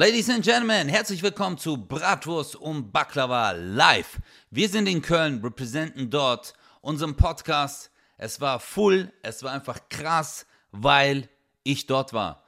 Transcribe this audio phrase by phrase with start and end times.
[0.00, 4.18] Ladies and Gentlemen, herzlich willkommen zu Bratwurst und Baklava live.
[4.50, 7.90] Wir sind in Köln, representen dort unseren Podcast.
[8.16, 11.28] Es war full, es war einfach krass, weil
[11.64, 12.44] ich dort war.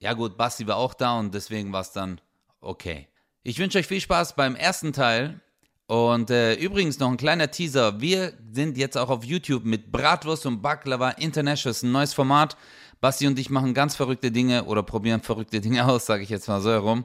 [0.00, 2.22] Ja gut, Basti war auch da und deswegen war es dann
[2.62, 3.06] okay.
[3.42, 5.42] Ich wünsche euch viel Spaß beim ersten Teil.
[5.86, 8.00] Und äh, übrigens noch ein kleiner Teaser.
[8.00, 11.78] Wir sind jetzt auch auf YouTube mit Bratwurst und Baklava International.
[11.82, 12.56] Ein neues Format.
[13.04, 16.48] Basti und ich machen ganz verrückte Dinge oder probieren verrückte Dinge aus, sage ich jetzt
[16.48, 17.04] mal so herum.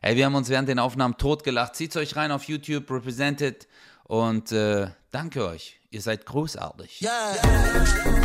[0.00, 1.74] Ey, wir haben uns während den Aufnahmen totgelacht.
[1.74, 3.66] Zieht euch rein auf YouTube, Represented
[4.04, 5.80] und äh, danke euch.
[5.90, 7.02] Ihr seid großartig.
[7.02, 7.10] Yeah.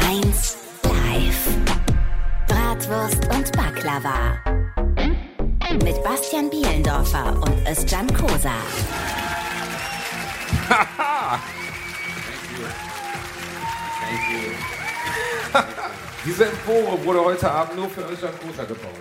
[0.08, 1.58] Eins live.
[2.48, 4.36] Bratwurst und Baklava.
[5.84, 8.53] Mit Bastian Bielendorfer und Özcan Kosa.
[16.26, 18.92] Diese Empore wurde heute Abend nur für Özcan Kosa gebaut.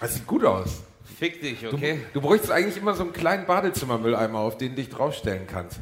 [0.00, 0.82] Das sieht gut aus.
[1.18, 2.04] Fick dich, Du, okay?
[2.12, 5.78] du bräuchtest eigentlich immer so einen kleinen Badezimmermülleimer, auf den du dich draufstellen kannst.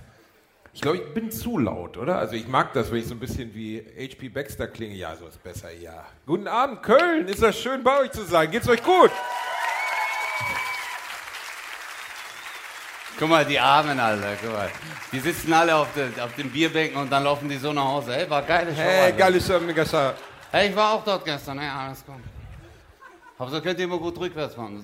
[0.73, 2.19] Ich glaube, ich bin zu laut, oder?
[2.19, 4.29] Also ich mag das, wenn ich so ein bisschen wie H.P.
[4.29, 4.95] Baxter klinge.
[4.95, 6.07] Ja, so ist besser, ja.
[6.27, 7.27] Guten Abend, Köln.
[7.27, 8.51] Ist das schön, bei euch zu sein.
[8.51, 9.11] Geht's euch gut?
[13.21, 14.71] Guck mal, die Armen, Alter, guck mal.
[15.13, 18.15] Die sitzen alle auf, de, auf den Bierbänken und dann laufen die so nach Hause.
[18.15, 20.13] Hey, war geile Show, Hey, geile Show, Show.
[20.51, 22.15] Hey, ich war auch dort gestern, hey, alles gut.
[23.39, 24.83] Hauptsache könnt ihr immer gut rückwärts fahren.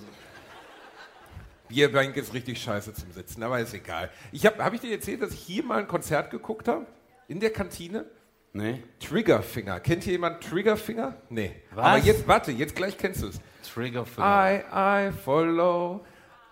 [1.66, 4.10] Bierbank ist richtig scheiße zum Sitzen, aber ist egal.
[4.32, 6.84] Ich habe hab ich dir erzählt, dass ich hier mal ein Konzert geguckt habe?
[7.28, 8.04] In der Kantine?
[8.52, 8.82] Nee?
[9.00, 9.80] Triggerfinger.
[9.80, 11.16] Kennt hier jemand Triggerfinger?
[11.30, 11.62] Nee.
[11.74, 11.84] Was?
[11.86, 13.40] Aber jetzt, warte, jetzt gleich kennst du es.
[13.72, 14.26] Triggerfinger.
[14.26, 16.04] I, I follow,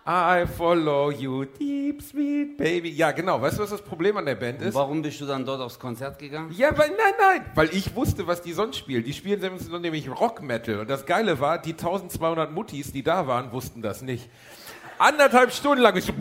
[0.07, 2.91] I follow you, deep sweet baby.
[2.91, 3.41] Ja, genau.
[3.41, 4.75] Weißt du, was das Problem an der Band ist?
[4.75, 6.53] Warum bist du dann dort aufs Konzert gegangen?
[6.55, 9.03] Ja, weil, nein, nein, weil ich wusste, was die sonst spielen.
[9.03, 9.41] Die spielen
[9.81, 10.81] nämlich Rock Metal.
[10.81, 14.29] Und das Geile war, die 1200 Muttis, die da waren, wussten das nicht.
[14.99, 16.13] Anderthalb Stunden lang, ich so,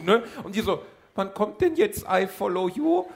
[0.00, 0.22] ne?
[0.42, 0.82] Und die so,
[1.14, 3.06] wann kommt denn jetzt I Follow You?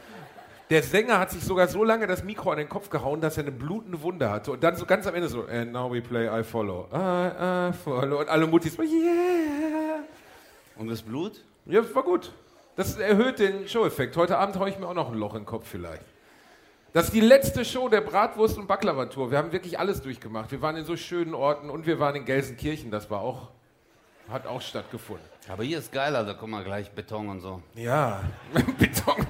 [0.68, 3.44] Der Sänger hat sich sogar so lange das Mikro an den Kopf gehauen, dass er
[3.44, 4.50] eine blutende Wunde hatte.
[4.52, 6.88] Und dann so ganz am Ende so, and now we play I Follow.
[6.92, 8.20] I, I Follow.
[8.20, 10.00] Und alle Muttis so, yeah.
[10.76, 11.44] Und das Blut?
[11.66, 12.32] Ja, war gut.
[12.74, 14.16] Das erhöht den Show-Effekt.
[14.16, 16.02] Heute Abend haue ich mir auch noch ein Loch in den Kopf vielleicht.
[16.92, 19.30] Das ist die letzte Show der Bratwurst- und Baklava-Tour.
[19.30, 20.50] Wir haben wirklich alles durchgemacht.
[20.50, 22.90] Wir waren in so schönen Orten und wir waren in Gelsenkirchen.
[22.90, 23.50] Das war auch,
[24.28, 25.24] hat auch stattgefunden.
[25.48, 26.34] Aber hier ist geil, Alter.
[26.34, 27.62] Guck mal, gleich Beton und so.
[27.74, 28.24] Ja,
[28.78, 29.26] Beton.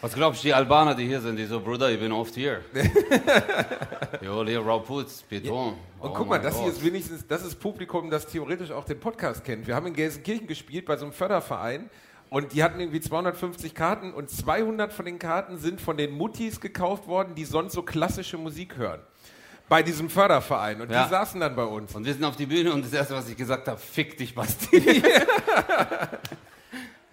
[0.00, 2.60] Was glaubst du, die Albaner, die hier sind, die so, Bruder, ich bin oft hier.
[4.22, 5.74] jo, hier Rauputz, Beton.
[5.98, 6.74] Und Oh guck mal, das hier Gott.
[6.74, 9.66] ist wenigstens, das ist Publikum, das theoretisch auch den Podcast kennt.
[9.66, 11.90] Wir haben in Gelsenkirchen gespielt bei so einem Förderverein
[12.30, 16.60] und die hatten irgendwie 250 Karten und 200 von den Karten sind von den Muttis
[16.60, 19.00] gekauft worden, die sonst so klassische Musik hören.
[19.68, 20.80] Bei diesem Förderverein.
[20.80, 21.04] Und Ja.
[21.04, 21.94] die saßen dann bei uns.
[21.94, 24.34] Und wir sind auf die Bühne und das erste, was ich gesagt habe, fick dich,
[24.34, 25.02] Basti.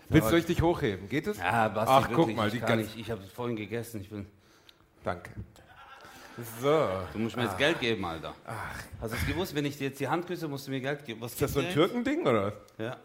[0.10, 1.10] Willst du dich hochheben?
[1.10, 1.38] Geht es?
[1.38, 2.98] Ja, Basti, Ach, wirklich, guck mal, die ich kann nicht.
[2.98, 4.02] Ich habe es vorhin gegessen.
[4.02, 4.26] Ich bin,
[5.04, 5.32] Danke.
[6.62, 6.90] So.
[7.14, 8.34] du musst mir jetzt Geld geben, Alter.
[9.00, 9.56] Hast du es gewusst?
[9.56, 11.22] Wenn ich dir jetzt die Hand küsse, musst du mir Geld geben.
[11.22, 12.54] Was Ist das so ein Türkending oder was?
[12.78, 12.98] Ja.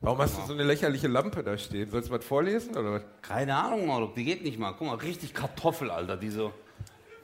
[0.00, 1.90] Warum hast du so eine lächerliche Lampe da stehen?
[1.90, 3.02] Sollst du was vorlesen oder was?
[3.20, 4.72] Keine Ahnung, Marok, die geht nicht mal.
[4.72, 6.16] Guck mal, richtig Kartoffel, Alter.
[6.16, 6.52] Die so,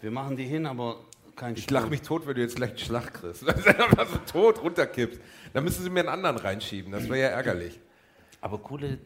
[0.01, 1.01] wir machen die hin, aber
[1.35, 3.43] kein Ich lach mich tot, wenn du jetzt gleich einen Schlag kriegst.
[3.49, 5.21] Dass du einfach so tot runterkippst.
[5.55, 6.93] Dann müssen sie mir einen anderen reinschieben.
[6.93, 7.81] Das wäre ja ärgerlich.
[8.41, 8.99] Aber coole.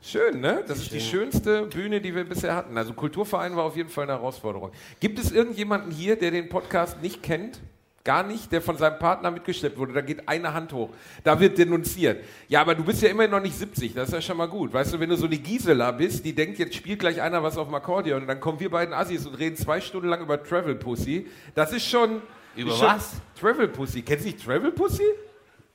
[0.00, 0.62] Schön, ne?
[0.66, 2.78] Das ist die schönste Bühne, die wir bisher hatten.
[2.78, 4.70] Also Kulturverein war auf jeden Fall eine Herausforderung.
[5.00, 7.60] Gibt es irgendjemanden hier, der den Podcast nicht kennt?
[8.04, 9.92] Gar nicht, der von seinem Partner mitgeschleppt wurde.
[9.92, 10.90] Da geht eine Hand hoch.
[11.24, 12.24] Da wird denunziert.
[12.48, 13.92] Ja, aber du bist ja immerhin noch nicht 70.
[13.92, 14.72] Das ist ja schon mal gut.
[14.72, 17.58] Weißt du, wenn du so eine Gisela bist, die denkt, jetzt spielt gleich einer was
[17.58, 20.42] auf dem Akkordeon und dann kommen wir beiden Assis und reden zwei Stunden lang über
[20.42, 21.26] Travel Pussy.
[21.54, 22.22] Das ist schon.
[22.56, 23.12] Über ist schon was?
[23.38, 24.00] Travel Pussy.
[24.02, 25.04] Kennst du nicht Travel Pussy?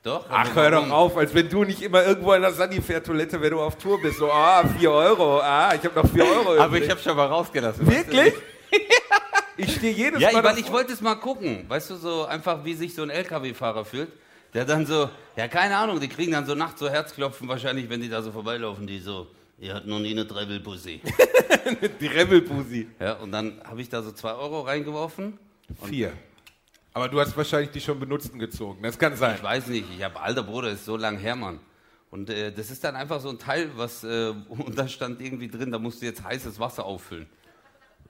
[0.04, 0.26] Doch?
[0.28, 3.50] Ach, aber hör doch auf, als wenn du nicht immer irgendwo in der Sanifair-Toilette, wenn
[3.52, 6.52] du auf Tour bist, so, ah, 4 Euro, ah, ich habe noch 4 Euro.
[6.58, 6.84] Aber übrig.
[6.84, 7.86] ich habe schon mal rausgelassen.
[7.90, 8.34] Wirklich?
[9.56, 10.38] Ich stehe jedes Ja, Mal.
[10.38, 11.64] ich, weil ich wollte es mal gucken.
[11.68, 14.08] Weißt du, so einfach, wie sich so ein LKW-Fahrer fühlt.
[14.52, 18.00] Der dann so, ja, keine Ahnung, die kriegen dann so nachts so Herzklopfen wahrscheinlich, wenn
[18.00, 19.28] die da so vorbeilaufen, die so,
[19.60, 21.00] ihr habt noch nie eine Treibelpussy.
[22.00, 22.88] Die Rebelpussy.
[23.00, 25.38] ja, und dann habe ich da so zwei Euro reingeworfen.
[25.84, 26.12] Vier.
[26.94, 28.82] Aber du hast wahrscheinlich die schon benutzten gezogen.
[28.82, 29.34] Das kann sein.
[29.34, 31.58] Ich weiß nicht, ich habe, alter Bruder, ist so lang her, Mann.
[32.10, 35.48] Und äh, das ist dann einfach so ein Teil, was, äh, und da stand irgendwie
[35.48, 37.26] drin, da musst du jetzt heißes Wasser auffüllen.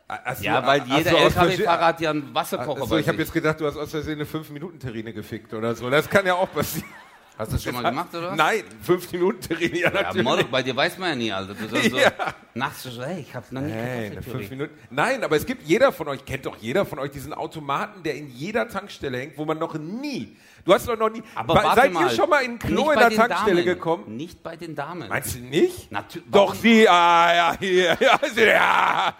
[0.06, 3.16] Ach Ja, weil ach jeder LKW-Fahrer hat ja einen Versehen- Wasserkocher Ach so, ich habe
[3.18, 5.88] jetzt gedacht, du hast aus Versehen eine 5-Minuten-Terrine gefickt oder so.
[5.88, 6.86] Das kann ja auch passieren.
[7.36, 8.36] Hast du das schon mal gemacht, oder?
[8.36, 10.22] Nein, fünf Minuten Terrine, ja, Ja, natürlich.
[10.24, 11.54] Mordok, bei dir weiß man ja nie, Alter.
[11.54, 12.12] Du sollst so Ja.
[12.54, 14.22] nachts so, hey, ich hab's noch nie Kartoffelpüree.
[14.38, 14.78] fünf Minuten.
[14.90, 18.14] Nein, aber es gibt jeder von euch, kennt doch jeder von euch diesen Automaten, der
[18.14, 20.36] in jeder Tankstelle hängt, wo man noch nie.
[20.64, 21.22] Du hast doch noch nie.
[21.34, 22.04] Aber warte seid mal.
[22.04, 23.64] ihr schon mal in Klo in der Tankstelle Damen.
[23.64, 24.16] gekommen?
[24.16, 25.08] Nicht bei den Damen.
[25.08, 25.92] Meinst du nicht?
[25.92, 29.14] Natü- Doch, die, ah, ja, hier, ja, ja.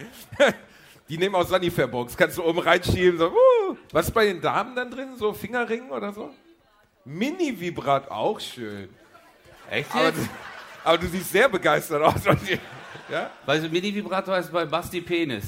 [1.09, 3.77] Die nehmen aus Sanifair-Box, kannst du oben reinschieben, so, uh.
[3.93, 5.17] Was ist bei den Damen dann drin?
[5.19, 6.31] So Fingerringen oder so?
[7.05, 8.89] Mini-Vibrat, auch schön.
[9.71, 10.29] Echt Aber, du-
[10.85, 12.21] aber du siehst sehr begeistert aus.
[13.11, 13.31] Ja?
[13.45, 15.45] Weißt du, Mini-Vibrator heißt bei Basti Penis.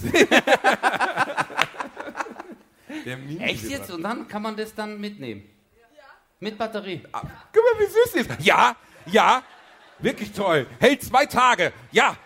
[3.41, 3.91] Echt jetzt?
[3.91, 5.44] Und dann kann man das dann mitnehmen?
[6.41, 7.03] Mit Batterie.
[7.12, 7.23] Ah,
[7.53, 8.31] Guck mal, wie süß die ist.
[8.47, 8.76] Ja,
[9.06, 9.43] ja,
[9.99, 10.67] wirklich toll.
[10.79, 11.73] Hält zwei Tage.
[11.93, 12.17] Ja.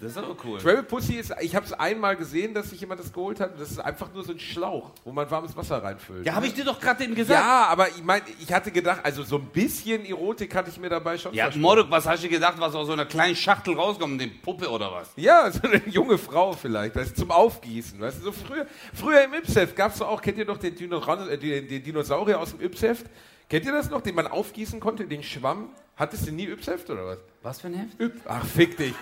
[0.00, 0.58] Das ist aber cool.
[0.58, 3.58] Travel Pussy ist, ich habe es einmal gesehen, dass sich jemand das geholt hat.
[3.60, 6.26] Das ist einfach nur so ein Schlauch, wo man warmes Wasser reinfüllt.
[6.26, 7.40] Ja, habe ich dir doch gerade eben gesagt.
[7.40, 10.88] Ja, aber ich meine, ich hatte gedacht, also so ein bisschen Erotik hatte ich mir
[10.88, 11.50] dabei schon Ja.
[11.56, 14.20] Mordok, was hast du gedacht, was aus so einer kleinen Schachtel rauskommt?
[14.20, 15.10] Die Puppe oder was?
[15.16, 18.00] Ja, so eine junge Frau vielleicht, das ist zum Aufgießen.
[18.00, 21.28] Weißt du, so früher, früher im Yps-Heft gab es auch, kennt ihr noch den, Dinoran-
[21.28, 23.06] äh, den, den Dinosaurier aus dem Yps-Heft?
[23.48, 25.68] Kennt ihr das noch, den man aufgießen konnte, den Schwamm?
[25.94, 27.18] Hattest du nie Yps-Heft oder was?
[27.42, 28.00] Was für ein Heft?
[28.00, 28.92] Yp Ach, fick dich.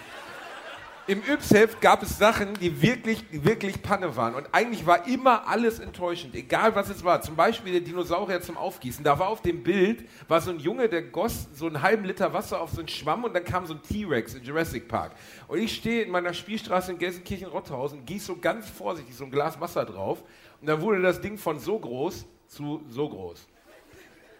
[1.07, 4.35] Im Yps-Heft gab es Sachen, die wirklich, wirklich Panne waren.
[4.35, 7.21] Und eigentlich war immer alles enttäuschend, egal was es war.
[7.21, 9.05] Zum Beispiel der Dinosaurier zum Aufgießen.
[9.05, 12.33] Da war auf dem Bild, war so ein Junge, der goss so einen halben Liter
[12.33, 15.13] Wasser auf so einen Schwamm und dann kam so ein T-Rex in Jurassic Park.
[15.47, 19.61] Und ich stehe in meiner Spielstraße in Gelsenkirchen-Rotthausen, gieße so ganz vorsichtig so ein Glas
[19.61, 20.23] Wasser drauf.
[20.63, 23.47] Und dann wurde das Ding von so groß zu so groß.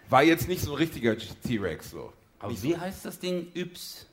[0.09, 2.11] War jetzt nicht so ein richtiger T-Rex so.
[2.39, 3.49] Aber wie heißt das Ding?
[3.55, 4.07] Yps.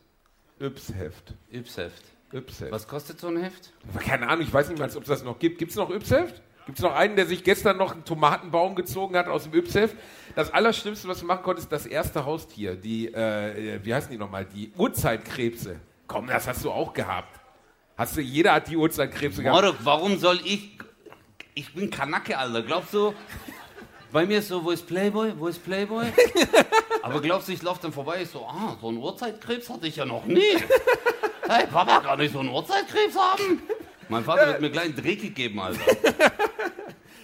[0.60, 1.34] Yps-Heft.
[1.50, 2.11] Yps-Heft.
[2.34, 2.72] Yps-Heft.
[2.72, 3.72] Was kostet so ein Heft?
[4.00, 5.58] Keine Ahnung, ich weiß nicht mal, ob es das noch gibt.
[5.58, 6.42] Gibt es noch Ypsheft?
[6.66, 9.96] Gibt es noch einen, der sich gestern noch einen Tomatenbaum gezogen hat aus dem Ypsheft?
[10.36, 14.46] Das Allerschlimmste, was du machen konntest, das erste Haustier, die, äh, wie heißen die nochmal?
[14.46, 15.80] Die Urzeitkrebse.
[16.08, 17.40] Komm, das hast du auch gehabt.
[17.98, 19.62] Hast du, jeder hat die Urzeitkrebse gehabt.
[19.62, 20.78] Mordok, warum soll ich.
[21.54, 22.62] Ich bin Kanacke, Alter.
[22.62, 23.14] Glaubst du,
[24.12, 25.34] bei mir ist so, wo ist Playboy?
[25.38, 26.06] Wo ist Playboy?
[27.04, 29.96] Aber glaubst du, ich laufe dann vorbei, ich so, ah, so einen Urzeitkrebs hatte ich
[29.96, 30.56] ja noch nie.
[31.54, 33.62] Hey, Papa, kann ich so einen Urzeitkrebs haben?
[34.08, 35.82] Mein Vater wird mir gleich einen Dreh gegeben, Alter.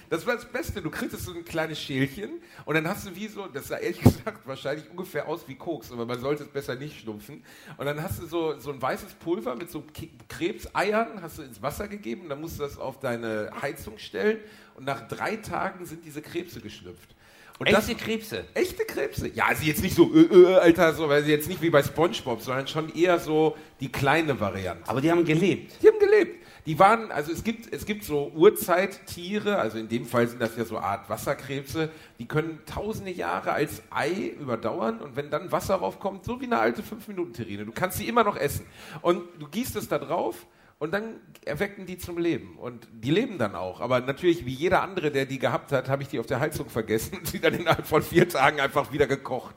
[0.09, 0.81] Das war das Beste.
[0.81, 4.00] Du kriegst so ein kleines Schälchen und dann hast du wie so, das sah ehrlich
[4.00, 7.44] gesagt wahrscheinlich ungefähr aus wie Koks, aber man sollte es besser nicht schnupfen.
[7.75, 9.83] Und dann hast du so, so ein weißes Pulver mit so
[10.29, 14.39] Krebseiern, hast du ins Wasser gegeben, dann musst du das auf deine Heizung stellen
[14.75, 17.16] und nach drei Tagen sind diese Krebse geschlüpft.
[17.59, 18.45] Und Echte Krebse.
[18.54, 19.30] Echte Krebse?
[19.30, 21.81] Ja, also jetzt nicht so, äh, äh, Alter, so, weil sie jetzt nicht wie bei
[21.81, 24.88] Spongebob, sondern schon eher so die kleine Variante.
[24.88, 25.74] Aber die haben gelebt.
[25.81, 26.45] Die haben gelebt.
[26.68, 30.56] Die waren, also es gibt, es gibt so Urzeittiere, also in dem Fall sind das
[30.56, 31.89] ja so Art Wasserkrebse,
[32.19, 36.60] die können tausende Jahre als Ei überdauern und wenn dann Wasser raufkommt, so wie eine
[36.60, 38.65] alte 5-Minuten-Terrine, du kannst sie immer noch essen.
[39.01, 40.45] Und du gießt es da drauf
[40.79, 42.57] und dann erwecken die zum Leben.
[42.57, 43.81] Und die leben dann auch.
[43.81, 46.69] Aber natürlich, wie jeder andere, der die gehabt hat, habe ich die auf der Heizung
[46.69, 49.56] vergessen und sie dann innerhalb von vier Tagen einfach wieder gekocht.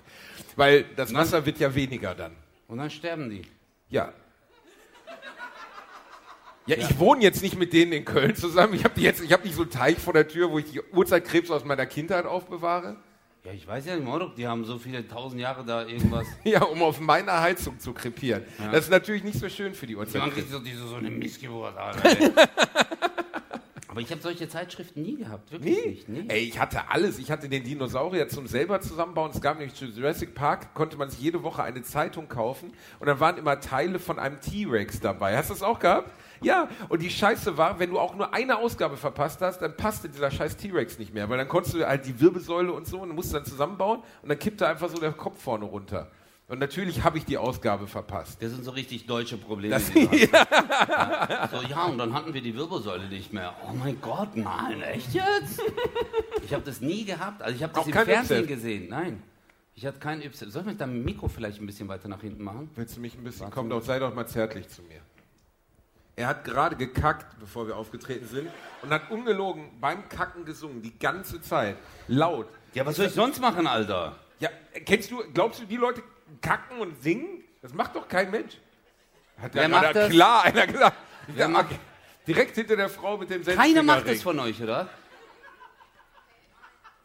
[0.56, 2.32] Weil das Wasser wird ja weniger dann.
[2.68, 3.42] Und dann sterben die.
[3.88, 4.12] Ja.
[6.66, 8.74] Ja, ich wohne jetzt nicht mit denen in Köln zusammen.
[8.74, 10.80] Ich habe jetzt, ich habe nicht so einen Teich vor der Tür, wo ich die
[10.80, 12.96] Urzeitkrebse aus meiner Kindheit aufbewahre.
[13.44, 16.26] Ja, ich weiß ja nicht, Mordok, die haben so viele tausend Jahre da irgendwas.
[16.44, 18.42] Ja, um auf meiner Heizung zu krepieren.
[18.70, 20.34] Das ist natürlich nicht so schön für die Man Urzeitkrebse.
[20.40, 22.16] kriegt so, diese, so eine Missgeburt, Alter.
[23.88, 25.90] Aber ich habe solche Zeitschriften nie gehabt, wirklich Nee.
[25.90, 26.08] nicht.
[26.08, 26.24] Nee.
[26.28, 27.18] Ey, ich hatte alles.
[27.18, 29.32] Ich hatte den Dinosaurier zum selber zusammenbauen.
[29.34, 33.06] Es gab nämlich zu Jurassic Park, konnte man sich jede Woche eine Zeitung kaufen und
[33.08, 35.36] da waren immer Teile von einem T-Rex dabei.
[35.36, 36.12] Hast du das auch gehabt?
[36.42, 40.08] Ja, und die Scheiße war, wenn du auch nur eine Ausgabe verpasst hast, dann passte
[40.08, 43.14] dieser scheiß T-Rex nicht mehr, weil dann konntest du halt die Wirbelsäule und so und
[43.14, 46.10] musst dann zusammenbauen und dann kippte einfach so der Kopf vorne runter.
[46.48, 48.42] Und natürlich habe ich die Ausgabe verpasst.
[48.42, 49.74] Das sind so richtig deutsche Probleme.
[49.74, 50.12] Das- hast.
[50.12, 51.48] ja.
[51.52, 53.54] So, ja, und dann hatten wir die Wirbelsäule nicht mehr.
[53.68, 55.62] Oh mein Gott, nein, echt jetzt?
[56.44, 57.40] Ich habe das nie gehabt.
[57.42, 58.48] Also ich habe das Auch im Fernsehen Yps-Heft?
[58.48, 58.88] gesehen.
[58.88, 59.22] Nein.
[59.76, 60.40] Ich hatte kein Yps.
[60.40, 62.68] Soll ich mit deinem Mikro vielleicht ein bisschen weiter nach hinten machen?
[62.74, 65.00] Willst du mich ein bisschen, komm doch, sei doch mal zärtlich zu mir.
[66.20, 68.50] Er hat gerade gekackt, bevor wir aufgetreten sind,
[68.82, 72.46] und hat ungelogen beim Kacken gesungen, die ganze Zeit, laut.
[72.74, 74.16] Ja, was soll ich sonst machen, Alter?
[74.38, 74.50] Ja,
[74.84, 76.02] kennst du, glaubst du, die Leute
[76.42, 77.42] kacken und singen?
[77.62, 78.58] Das macht doch kein Mensch.
[79.40, 80.10] Hat Wer ja macht das?
[80.10, 80.96] klar einer gesagt.
[81.28, 81.74] Wer macht-
[82.26, 84.90] direkt hinter der Frau mit dem Keiner macht das von euch, oder?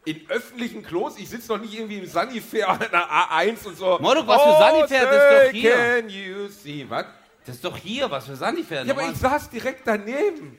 [0.04, 3.98] In öffentlichen Klos, ich sitze doch nicht irgendwie im Sanifair an der A1 und so.
[3.98, 5.74] Mordok, was für Sanifair, das ist doch hier.
[5.74, 6.84] Can you see?
[6.86, 7.06] Was?
[7.46, 8.84] Das ist doch hier, was für Sanifair.
[8.84, 10.58] Ja, aber ich saß direkt daneben.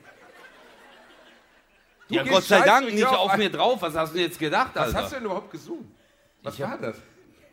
[2.08, 3.82] Du Ja, Gott sei Dank nicht auf auf mir drauf.
[3.82, 5.02] Was hast du jetzt gedacht, Was Alter?
[5.02, 5.92] hast du denn überhaupt gesungen?
[6.42, 6.96] Was Ich war das?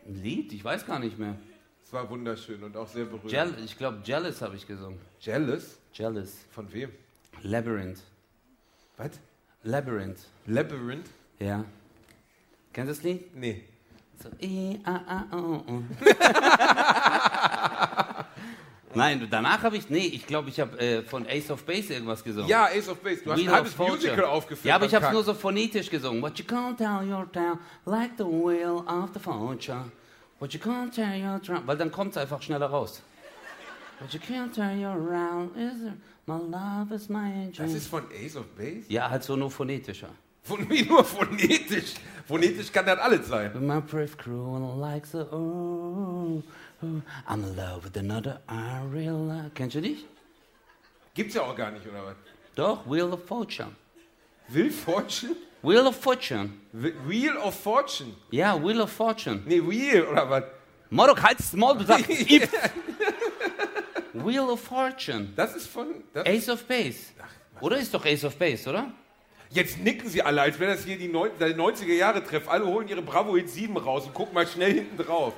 [0.08, 0.54] Ein Lied?
[0.54, 1.36] Ich weiß gar nicht mehr.
[1.84, 3.30] Es war wunderschön und auch sehr berührend.
[3.30, 5.00] Jeal ich glaube, Jealous habe ich gesungen.
[5.20, 5.80] Jealous?
[5.94, 6.46] Jealous.
[6.52, 6.92] Von wem?
[7.42, 8.00] Labyrinth.
[8.96, 9.12] Was?
[9.64, 10.20] Labyrinth.
[10.46, 11.10] Labyrinth?
[11.40, 11.66] Ja.
[12.72, 13.36] Kennst du das Lied?
[13.36, 13.66] Nee.
[14.24, 15.84] So, I, A, A, O, O.
[18.96, 22.24] Nein, danach habe ich, nee, ich glaube, ich habe äh, von Ace of Base irgendwas
[22.24, 22.50] gesungen.
[22.50, 23.22] Ja, Ace of Base.
[23.24, 23.78] Du hast Wheel ein halbes.
[23.78, 24.66] Musical aufgeführt.
[24.66, 26.22] Ja, aber ich habe es nur so phonetisch gesungen.
[26.22, 29.92] What you can't tell your town, like the wheel of the fortune.
[30.40, 33.02] What you can't tell your town, weil dann kommt es einfach schneller raus.
[34.00, 35.92] What you can't tell your round is
[36.26, 37.66] my love is my angel.
[37.66, 38.84] Das ist von Ace of Base?
[38.90, 40.10] ja, halt so nur phonetischer.
[40.44, 41.96] Von mir nur phonetisch.
[42.28, 43.52] Phonetisch kann das alles sein.
[43.66, 46.44] My brave crew likes the oh, oh,
[47.28, 49.50] I'm in love with another I real.
[49.54, 50.06] Kennst du dich?
[51.14, 52.16] Gibt's ja auch gar nicht, oder was?
[52.56, 53.72] Doch, Wheel of Fortune.
[54.50, 55.36] Will Fortune?
[55.62, 56.52] Wheel of Fortune.
[56.74, 58.14] Wh- Wheel of Fortune?
[58.32, 59.42] Ja, Wheel of Fortune.
[59.46, 60.44] Nee, Wheel, oder was?
[60.90, 62.50] Morok, halt's Maul, du sagst If.
[64.14, 65.30] Wheel of Fortune.
[65.36, 65.88] Das ist von...
[66.14, 67.00] Das Ace of Base.
[67.62, 68.92] Oder ist doch Ace of Base, oder?
[69.50, 72.48] Jetzt nicken sie alle, als wäre das hier die neun- der 90er-Jahre-Treff.
[72.48, 75.34] Alle holen ihre Bravo Hits 7 raus und gucken mal schnell hinten drauf.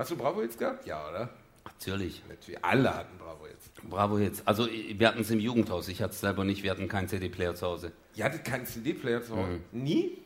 [0.00, 0.86] Hast du Bravo Hits gehabt?
[0.86, 1.28] Ja, oder?
[1.62, 2.22] Natürlich.
[2.26, 3.70] Natürlich, alle hatten Bravo Hits.
[3.86, 4.48] Bravo jetzt.
[4.48, 5.88] Also, wir hatten es im Jugendhaus.
[5.88, 6.62] Ich hatte es selber nicht.
[6.62, 7.92] Wir hatten keinen CD-Player zu Hause.
[8.14, 9.60] Ihr hattet keinen CD-Player zu Hause?
[9.72, 9.82] Mhm.
[9.82, 10.16] Nie?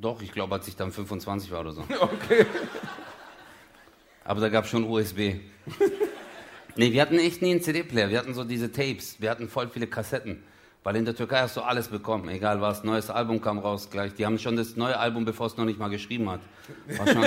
[0.00, 1.82] Doch, ich glaube, als ich dann 25 war oder so.
[2.00, 2.46] Okay.
[4.22, 5.18] Aber da gab es schon USB.
[6.76, 8.08] nee, wir hatten echt nie einen CD-Player.
[8.08, 9.20] Wir hatten so diese Tapes.
[9.20, 10.44] Wir hatten voll viele Kassetten.
[10.86, 12.28] Weil in der Türkei hast du alles bekommen.
[12.28, 12.84] Egal was.
[12.84, 14.14] Neues Album kam raus gleich.
[14.14, 16.38] Die haben schon das neue Album, bevor es noch nicht mal geschrieben hat.
[16.96, 17.24] War schon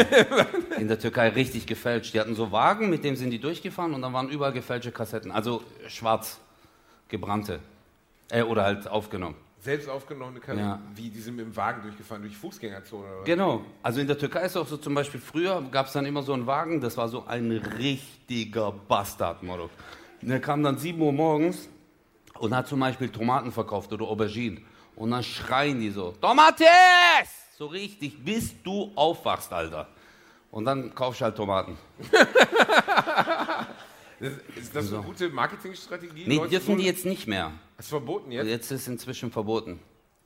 [0.80, 2.14] in der Türkei richtig gefälscht.
[2.14, 5.30] Die hatten so Wagen, mit dem sind die durchgefahren und dann waren überall gefälschte Kassetten.
[5.30, 6.40] Also schwarz
[7.10, 7.60] gebrannte.
[8.30, 9.36] Äh, oder halt aufgenommen.
[9.60, 10.62] Selbst aufgenommene Kassette.
[10.62, 10.80] Ja.
[10.96, 13.26] Wie, die sind mit dem Wagen durchgefahren, durch Fußgängerzone oder was?
[13.26, 13.66] Genau.
[13.84, 16.32] Also in der Türkei ist auch so zum Beispiel früher gab es dann immer so
[16.32, 19.72] einen Wagen, das war so ein richtiger Bastard, Morok.
[20.22, 21.68] Der kam dann 7 Uhr morgens
[22.40, 24.66] und hat zum Beispiel Tomaten verkauft oder Auberginen.
[24.96, 26.68] Und dann schreien die so, Tomates!
[27.58, 29.88] So richtig, bis du aufwachst, Alter.
[30.52, 31.78] Und dann kaufst du halt Tomaten.
[34.22, 36.26] Das, ist das eine gute Marketingstrategie?
[36.28, 37.54] Nee, Leute dürfen so- die jetzt nicht mehr.
[37.78, 38.48] Ist verboten jetzt?
[38.48, 39.80] Jetzt ist inzwischen verboten.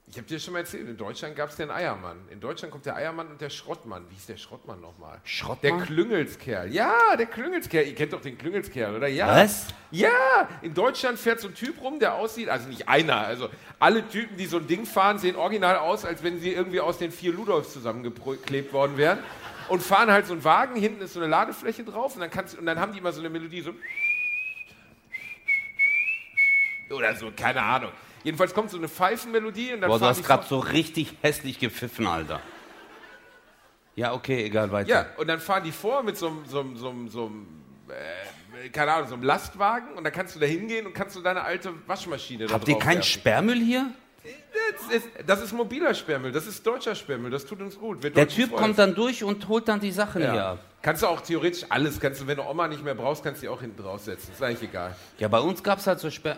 [0.06, 2.18] Ich habe dir schon mal erzählt, in Deutschland gab es den Eiermann.
[2.30, 4.06] In Deutschland kommt der Eiermann und der Schrottmann.
[4.10, 5.20] Wie ist der Schrottmann nochmal?
[5.24, 5.78] Schrottmann?
[5.78, 6.72] Der Klüngelskerl.
[6.72, 7.86] Ja, der Klüngelskerl.
[7.88, 9.08] Ihr kennt doch den Klüngelskerl, oder?
[9.08, 9.44] Ja.
[9.44, 9.68] Was?
[9.92, 10.10] Ja,
[10.62, 14.38] in Deutschland fährt so ein Typ rum, der aussieht, also nicht einer, also alle Typen,
[14.38, 17.32] die so ein Ding fahren, sehen original aus, als wenn sie irgendwie aus den vier
[17.32, 19.20] Ludolfs zusammengeklebt worden wären.
[19.70, 22.58] Und fahren halt so einen Wagen, hinten ist so eine Ladefläche drauf und dann, kannst,
[22.58, 23.74] und dann haben die immer so eine Melodie, so.
[26.94, 27.92] Oder so, keine Ahnung.
[28.24, 32.08] Jedenfalls kommt so eine Pfeifenmelodie und dann Boah, du hast gerade so richtig hässlich gepfiffen,
[32.08, 32.40] Alter.
[33.96, 34.90] Ja, okay, egal, weiter.
[34.90, 37.48] Ja, und dann fahren die vor mit so einem, so einem, so einem, so einem
[37.90, 41.22] äh, keine Ahnung, so einem Lastwagen und dann kannst du da hingehen und kannst du
[41.22, 43.04] deine alte Waschmaschine da Habt ihr keinen werfen.
[43.04, 43.92] Sperrmüll hier?
[44.24, 48.04] Das ist, das ist mobiler Sperrmüll, das ist deutscher Sperrmüll, das tut uns gut.
[48.04, 50.52] Der Typ freuen kommt dann durch und holt dann die Sachen hier ja.
[50.54, 50.60] ab.
[50.82, 53.46] Kannst du auch theoretisch alles, kannst du, wenn du Oma nicht mehr brauchst, kannst du
[53.46, 54.34] die auch hinten draufsetzen.
[54.34, 54.96] Ist eigentlich egal.
[55.18, 56.38] Ja, bei uns gab es halt so Sperr...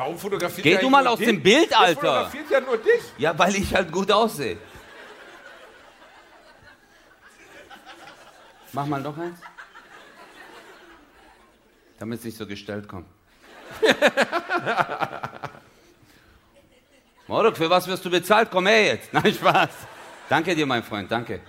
[0.00, 1.28] Warum fotografiert Geh der du mal aus dich?
[1.28, 2.00] dem Bild, Der Alter.
[2.00, 3.02] fotografiert ja nur dich.
[3.18, 4.56] Ja, weil ich halt gut aussehe.
[8.72, 9.38] Mach mal noch eins.
[11.98, 13.06] Damit es nicht so gestellt kommt.
[17.26, 18.48] Morok, für was wirst du bezahlt?
[18.50, 19.12] Komm her jetzt.
[19.12, 19.68] Nein, Spaß.
[20.30, 21.40] Danke dir, mein Freund, danke.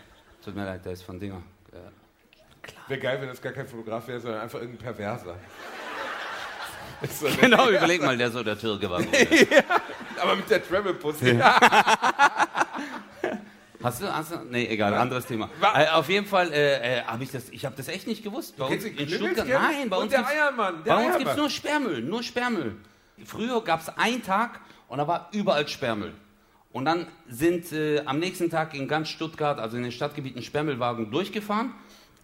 [0.44, 1.42] Tut mir leid, der ist von Dinger.
[1.72, 1.80] Ja.
[2.90, 5.38] Wäre geil, wenn das gar kein Fotograf wäre, sondern einfach irgendein Perverser.
[7.10, 7.28] So.
[7.40, 9.00] Genau, überleg mal, der so der Türke war.
[10.22, 11.40] Aber mit der Travel-Pussy.
[13.84, 14.38] Hast du, hast du?
[14.48, 15.50] Nee, egal, anderes Thema.
[15.74, 18.56] Äh, auf jeden Fall äh, äh, habe ich das, ich habe das echt nicht gewusst.
[18.56, 21.36] Bei uns in Stuttgart, nein, bei uns der gibt's- Eiermann, der bei uns gibt es
[21.38, 22.76] nur Sperrmüll, nur Sperrmüll.
[23.26, 26.14] Früher gab es einen Tag und da war überall Sperrmüll.
[26.72, 31.10] Und dann sind äh, am nächsten Tag in ganz Stuttgart, also in den Stadtgebieten, Sperrmüllwagen
[31.10, 31.74] durchgefahren.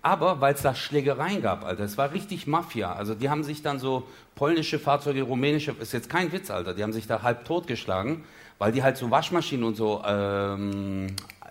[0.08, 2.94] Aber weil es da Schlägereien gab, Alter, es war richtig Mafia.
[2.94, 6.82] Also die haben sich dann so polnische Fahrzeuge, rumänische, ist jetzt kein Witz, Alter, die
[6.82, 8.24] haben sich da halb totgeschlagen,
[8.58, 11.08] weil die halt so Waschmaschinen und so, ähm,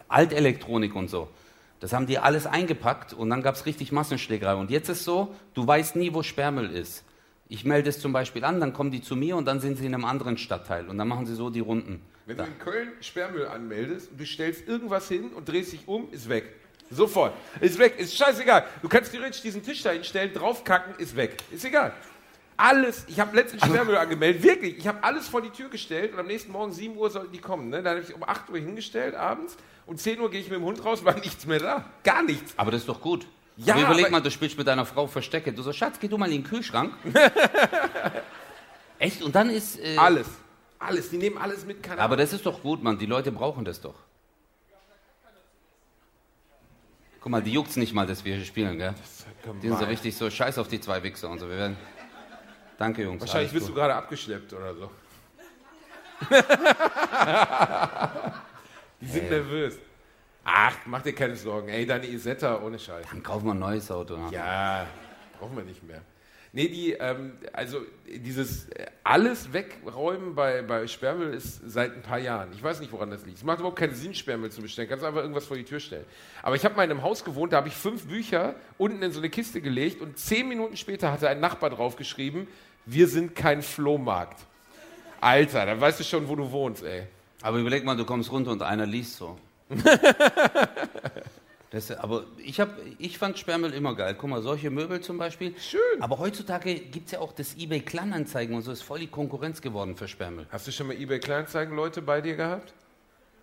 [0.09, 1.29] Altelektronik und so,
[1.81, 4.55] das haben die alles eingepackt und dann gab es richtig Massenschlägerei.
[4.55, 7.05] Und jetzt ist so, du weißt nie, wo Sperrmüll ist.
[7.51, 9.85] Ich melde es zum Beispiel an, dann kommen die zu mir und dann sind sie
[9.85, 12.01] in einem anderen Stadtteil und dann machen sie so die Runden.
[12.25, 16.11] Wenn du in Köln Sperrmüll anmeldest und du stellst irgendwas hin und drehst dich um,
[16.11, 16.55] ist weg.
[16.91, 17.33] Sofort.
[17.61, 17.99] Ist weg.
[17.99, 18.65] Ist scheißegal.
[18.83, 21.37] Du kannst theoretisch diesen Tisch da hinstellen, draufkacken, ist weg.
[21.51, 21.93] Ist egal.
[22.59, 24.79] Alles, ich habe letztens Sperrmüll angemeldet, wirklich.
[24.79, 27.39] Ich habe alles vor die Tür gestellt und am nächsten Morgen 7 Uhr sollten die
[27.41, 27.69] kommen.
[27.69, 27.83] Ne?
[27.83, 30.65] Dann habe ich um 8 Uhr hingestellt abends und 10 Uhr gehe ich mit dem
[30.65, 31.85] Hund raus, war nichts mehr da.
[32.03, 32.55] Gar nichts.
[32.57, 33.27] Aber das ist doch gut.
[33.59, 35.53] Ja, aber überleg aber- mal, du spielst mit deiner Frau Verstecke.
[35.53, 36.95] Du so, Schatz, geh du mal in den Kühlschrank.
[38.99, 39.23] Echt?
[39.23, 39.79] Und dann ist.
[39.79, 40.27] Äh, Alles.
[40.79, 41.11] Alles.
[41.11, 42.99] Die nehmen alles mit, keine Aber das ist doch gut, Mann.
[42.99, 43.95] Die Leute brauchen das doch.
[47.27, 48.95] Guck mal, die juckt's nicht mal, dass wir hier spielen, gell?
[49.61, 51.49] Die sind so richtig so, scheiß auf die zwei Wichser und so.
[51.49, 51.77] Wir werden.
[52.79, 53.21] Danke, Jungs.
[53.21, 54.89] Wahrscheinlich wirst du gerade abgeschleppt oder so.
[59.01, 59.75] die sind nervös.
[60.45, 61.69] Ach, mach dir keine Sorgen.
[61.69, 63.05] Ey, deine Isetta ohne Scheiß.
[63.11, 64.17] Dann kaufen wir ein neues Auto.
[64.17, 64.29] Ne?
[64.31, 64.87] Ja,
[65.41, 66.03] brauchen wir nicht mehr.
[66.57, 72.19] Nee, die, ähm, also dieses äh, alles wegräumen bei, bei Sperrmüll ist seit ein paar
[72.19, 72.49] Jahren.
[72.55, 73.37] Ich weiß nicht, woran das liegt.
[73.37, 74.89] Es macht überhaupt keinen Sinn, Sperrmüll zu bestellen.
[74.89, 76.07] Kannst einfach irgendwas vor die Tür stellen.
[76.43, 79.13] Aber ich habe mal in einem Haus gewohnt, da habe ich fünf Bücher unten in
[79.13, 82.49] so eine Kiste gelegt und zehn Minuten später hatte ein Nachbar draufgeschrieben,
[82.87, 84.41] wir sind kein Flohmarkt.
[85.21, 87.03] Alter, dann weißt du schon, wo du wohnst, ey.
[87.43, 89.39] Aber überleg mal, du kommst runter und einer liest so.
[91.77, 94.17] das, aber ich, hab, ich fand Sperrmüll immer geil.
[94.19, 95.55] Guck mal, solche Möbel zum Beispiel.
[95.61, 95.81] Schön.
[96.01, 99.61] Aber heutzutage gibt es ja auch das eBay Kleinanzeigen und so ist voll die Konkurrenz
[99.61, 100.47] geworden für Sperrmüll.
[100.51, 102.73] Hast du schon mal eBay Kleinanzeigen Leute bei dir gehabt?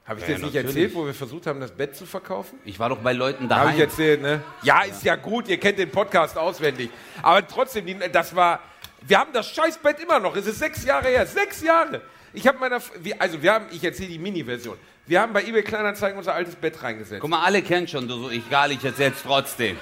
[0.06, 0.76] Habe ich Ja, dir das nicht natürlich.
[0.76, 2.60] erzählt, wo wir versucht haben, das Bett zu verkaufen?
[2.66, 3.76] Ich war doch bei Leuten Habe daheim.
[3.76, 4.42] ich erzählt, ne?
[4.64, 6.90] Ja, ist ja gut, ihr kennt den Podcast auswendig.
[7.22, 8.60] Aber trotzdem, das war.
[9.08, 10.36] Wir haben das Scheißbett immer noch.
[10.36, 11.26] Es ist sechs Jahre her.
[11.26, 12.02] Sechs Jahre.
[12.34, 12.82] Ich habe meiner.
[13.20, 13.66] Also, wir haben.
[13.72, 14.78] Ich erzähle die Mini-Version.
[15.06, 17.20] Wir haben bei eBay Kleinanzeigen unser altes Bett reingesetzt.
[17.20, 19.78] Guck mal, alle kennen schon, du so, egal, ich erzähl's trotzdem.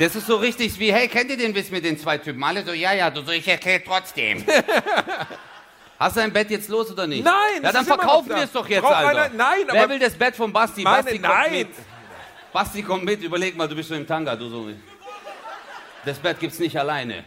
[0.00, 2.42] Das ist so richtig wie, hey, kennt ihr den Witz mit den zwei Typen?
[2.42, 4.44] Alle so, ja, ja, du so, ich erzähl trotzdem.
[5.98, 7.24] Hast du dein Bett jetzt los oder nicht?
[7.24, 9.22] Nein, Ja, dann verkaufen wir es doch jetzt, Braucht Alter.
[9.22, 10.82] einer- nein, Wer aber- will das Bett von Basti?
[10.82, 11.52] Meine- Basti kommt nein.
[11.52, 11.68] mit.
[12.52, 14.68] Basti kommt mit, überleg mal, du bist so im Tanga, du so.
[16.04, 17.24] Das Bett gibt's nicht alleine.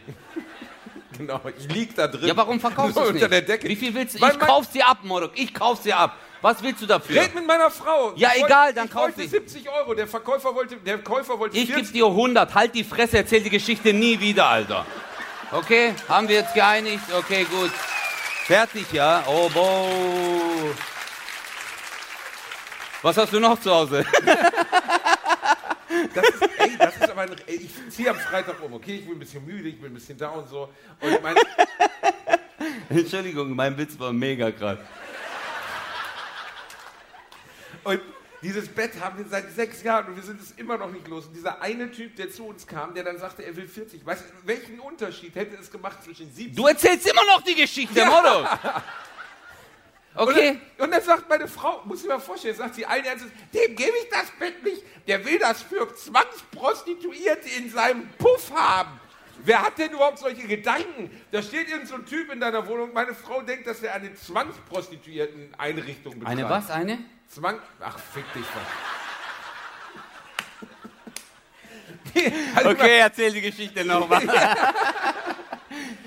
[1.21, 2.27] Genau, ich lieg da drin.
[2.27, 3.15] Ja, warum verkaufst du es nicht?
[3.23, 3.67] unter der Decke.
[3.69, 4.21] Wie viel willst du?
[4.21, 5.31] Weil Ich mein- kauf sie ab, Morok.
[5.35, 6.15] Ich kauf sie ab.
[6.41, 7.21] Was willst du dafür?
[7.21, 8.13] Red mit meiner Frau.
[8.15, 9.27] Ja, Ich egal, wollte- dann ich kauf wollte sie.
[9.27, 9.93] 70 Euro.
[9.93, 11.85] Der Verkäufer wollte, der Käufer wollte Ich 40.
[11.85, 12.55] geb dir 100.
[12.55, 14.85] Halt die Fresse, erzähl die Geschichte nie wieder, Alter.
[15.51, 17.03] Okay, haben wir jetzt geeinigt?
[17.15, 17.71] Okay, gut.
[18.47, 19.23] Fertig, ja?
[19.27, 19.85] Oh, boah.
[23.03, 24.05] Was hast du noch zu Hause?
[26.13, 28.95] Das ist, ey, das ist aber ein, ey, ich ziehe am Freitag um, okay?
[28.95, 30.69] Ich bin ein bisschen müde, ich bin ein bisschen down so.
[30.99, 31.35] Und mein,
[32.89, 34.85] Entschuldigung, mein Witz war mega gerade.
[37.83, 38.01] Und
[38.41, 41.27] dieses Bett haben wir seit sechs Jahren und wir sind es immer noch nicht los.
[41.27, 44.05] Und dieser eine Typ, der zu uns kam, der dann sagte, er will 40.
[44.05, 48.03] Weißt du, welchen Unterschied hätte es gemacht zwischen 70 Du erzählst immer noch die Geschichte,
[48.05, 48.47] Motto.
[50.13, 50.59] Okay.
[50.77, 53.75] Und, und dann sagt meine Frau, muss ich mir vorstellen, sagt sie allen Ernstes, dem
[53.75, 59.00] gebe ich das Bett nicht, der will das für Zwangsprostituierte in seinem Puff haben.
[59.43, 61.09] Wer hat denn überhaupt solche Gedanken?
[61.31, 64.13] Da steht irgend so ein Typ in deiner Wohnung, meine Frau denkt, dass er eine
[64.13, 66.39] Zwangsprostituierten-Einrichtung betreibt.
[66.39, 66.69] Eine was?
[66.69, 67.00] Eine?
[67.27, 67.59] Zwang.
[67.79, 69.01] Ach, fick dich was.
[72.55, 74.21] also, Okay, erzähl die Geschichte nochmal.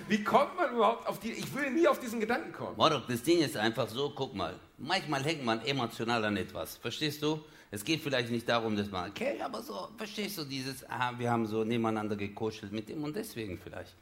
[0.08, 1.32] Wie kommt man überhaupt auf die.
[1.32, 2.76] Ich würde nie auf diesen Gedanken kommen.
[2.76, 4.54] Morok, das Ding ist einfach so, guck mal.
[4.78, 6.76] Manchmal hängt man emotional an etwas.
[6.76, 7.42] Verstehst du?
[7.70, 11.30] Es geht vielleicht nicht darum, dass man, okay, aber so, verstehst du, dieses, ah, wir
[11.30, 13.94] haben so nebeneinander gekuschelt mit dem und deswegen vielleicht.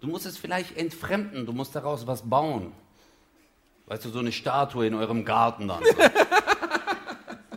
[0.00, 2.72] Du musst es vielleicht entfremden, du musst daraus was bauen.
[3.86, 5.82] Weißt du, so eine Statue in eurem Garten dann.
[5.84, 5.90] So.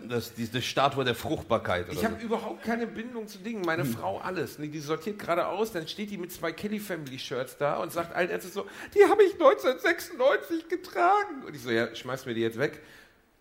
[0.09, 1.87] Das, diese Statue der Fruchtbarkeit.
[1.91, 2.03] Ich so.
[2.03, 3.61] habe überhaupt keine Bindung zu Dingen.
[3.61, 4.57] Meine Frau alles.
[4.57, 8.15] Die sortiert gerade aus, dann steht die mit zwei Kelly Family Shirts da und sagt
[8.15, 8.65] allen Ernstes so,
[8.95, 11.43] die habe ich 1996 getragen.
[11.45, 12.81] Und ich so, ja, schmeißen wir die jetzt weg?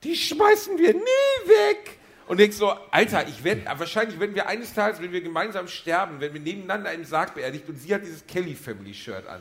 [0.02, 1.98] Die schmeißen wir nie weg.
[2.28, 6.20] Und ich so, Alter, ich werde, wahrscheinlich werden wir eines Tages, wenn wir gemeinsam sterben,
[6.20, 9.40] wenn wir nebeneinander im Sarg beerdigt und sie hat dieses Kelly Family Shirt an.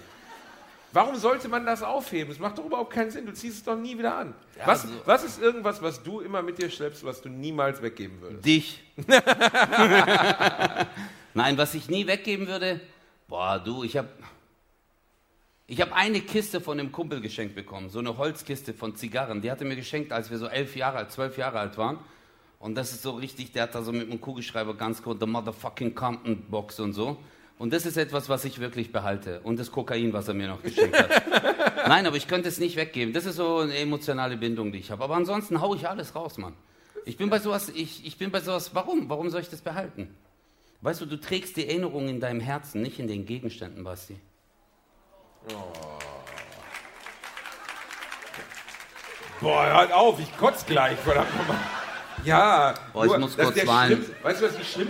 [0.96, 2.30] Warum sollte man das aufheben?
[2.30, 3.26] Das macht doch überhaupt keinen Sinn.
[3.26, 4.34] Du ziehst es doch nie wieder an.
[4.58, 7.82] Ja, was, also- was ist irgendwas, was du immer mit dir schleppst, was du niemals
[7.82, 8.46] weggeben würdest?
[8.46, 8.82] Dich.
[11.34, 12.80] Nein, was ich nie weggeben würde,
[13.28, 14.08] boah, du, ich habe
[15.68, 19.42] ich hab eine Kiste von einem Kumpel geschenkt bekommen, so eine Holzkiste von Zigarren.
[19.42, 22.00] Die hat er mir geschenkt, als wir so elf Jahre alt, zwölf Jahre alt waren.
[22.58, 25.26] Und das ist so richtig, der hat da so mit einem Kugelschreiber ganz kurz, the
[25.26, 27.18] motherfucking Compton Box und so.
[27.58, 29.40] Und das ist etwas, was ich wirklich behalte.
[29.42, 31.88] Und das Kokain, was er mir noch geschenkt hat.
[31.88, 33.14] Nein, aber ich könnte es nicht weggeben.
[33.14, 35.04] Das ist so eine emotionale Bindung, die ich habe.
[35.04, 36.54] Aber ansonsten hau ich alles raus, Mann.
[37.06, 39.08] Ich bin bei sowas, ich, ich bin bei sowas, warum?
[39.10, 40.14] Warum soll ich das behalten?
[40.82, 44.18] Weißt du, du trägst die Erinnerung in deinem Herzen, nicht in den Gegenständen, Basti.
[49.40, 51.58] Boah, hört auf, ich kotz gleich, verdammt nochmal.
[52.24, 54.06] Ja, Boah, ich nur, muss kurz ist weinen.
[54.24, 54.90] Weißt du, was die schlimm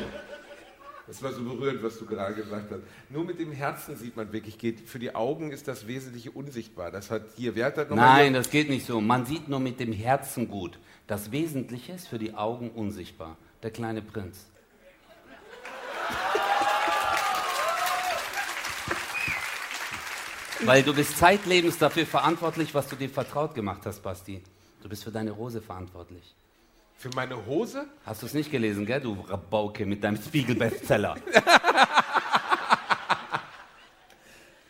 [1.08, 2.82] Das war so berührend, was du gerade gesagt hast.
[3.10, 4.90] Nur mit dem Herzen sieht man wirklich, geht.
[4.90, 6.90] Für die Augen ist das Wesentliche unsichtbar.
[6.90, 8.24] Das hat hier, wer hat das nochmal?
[8.24, 9.00] Nein, das geht nicht so.
[9.02, 10.80] Man sieht nur mit dem Herzen gut.
[11.06, 13.38] Das Wesentliche ist für die Augen unsichtbar.
[13.62, 14.48] Der kleine Prinz.
[20.64, 24.42] Weil du bist zeitlebens dafür verantwortlich, was du dir vertraut gemacht hast, Basti.
[24.82, 26.34] Du bist für deine Rose verantwortlich.
[26.98, 27.86] Für meine Hose?
[28.06, 31.16] Hast du es nicht gelesen, gell, du Rabauke mit deinem Spiegel-Bestseller?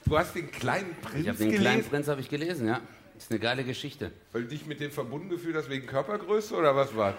[0.06, 1.62] Du hast den kleinen Prinz Ich den gelesen?
[1.62, 2.82] kleinen Prinz habe ich gelesen, ja.
[3.18, 4.12] Ist eine geile Geschichte.
[4.34, 7.14] Weil du dich mit dem verbunden gefühlt hast wegen Körpergröße oder was war?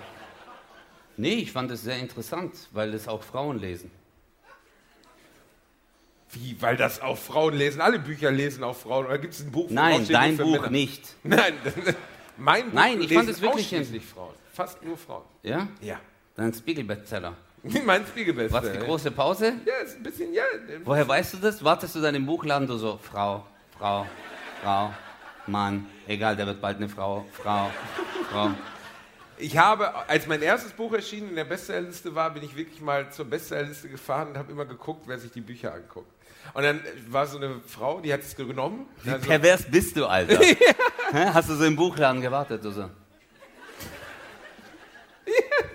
[1.16, 3.90] Nee, ich fand es sehr interessant, weil es auch Frauen lesen.
[6.32, 6.56] Wie?
[6.60, 7.80] Weil das auch Frauen lesen?
[7.80, 9.06] Alle Bücher lesen auch Frauen.
[9.06, 10.70] Oder gibt es ein Buch, Nein, dein Buch Männer?
[10.70, 11.02] nicht.
[11.22, 11.54] Nein,
[12.36, 14.34] mein Buch Nein, ich fand es wirklich ausschließlich Frauen.
[14.56, 15.24] Fast nur Frauen.
[15.42, 15.68] Ja?
[15.82, 16.00] Ja.
[16.34, 17.34] Dein Spiegel-Bestseller.
[17.84, 18.54] mein Spiegelbeste.
[18.54, 19.52] Was, die große Pause?
[19.66, 20.44] Ja, ist ein bisschen, ja.
[20.82, 21.62] Woher weißt du das?
[21.62, 23.44] Wartest du dann im Buchladen, du so, Frau,
[23.78, 24.06] Frau,
[24.62, 24.94] Frau,
[25.46, 27.70] Mann, egal, der wird bald eine Frau, Frau,
[28.30, 28.50] Frau.
[29.36, 33.12] Ich habe, als mein erstes Buch erschienen in der Bestsellerliste war, bin ich wirklich mal
[33.12, 36.10] zur Bestsellerliste gefahren und habe immer geguckt, wer sich die Bücher anguckt.
[36.54, 38.86] Und dann war so eine Frau, die hat es genommen.
[39.02, 40.40] Wie Also, pervers bist du, Alter?
[41.10, 41.26] Hä?
[41.34, 42.88] Hast du so im Buchladen gewartet, du so?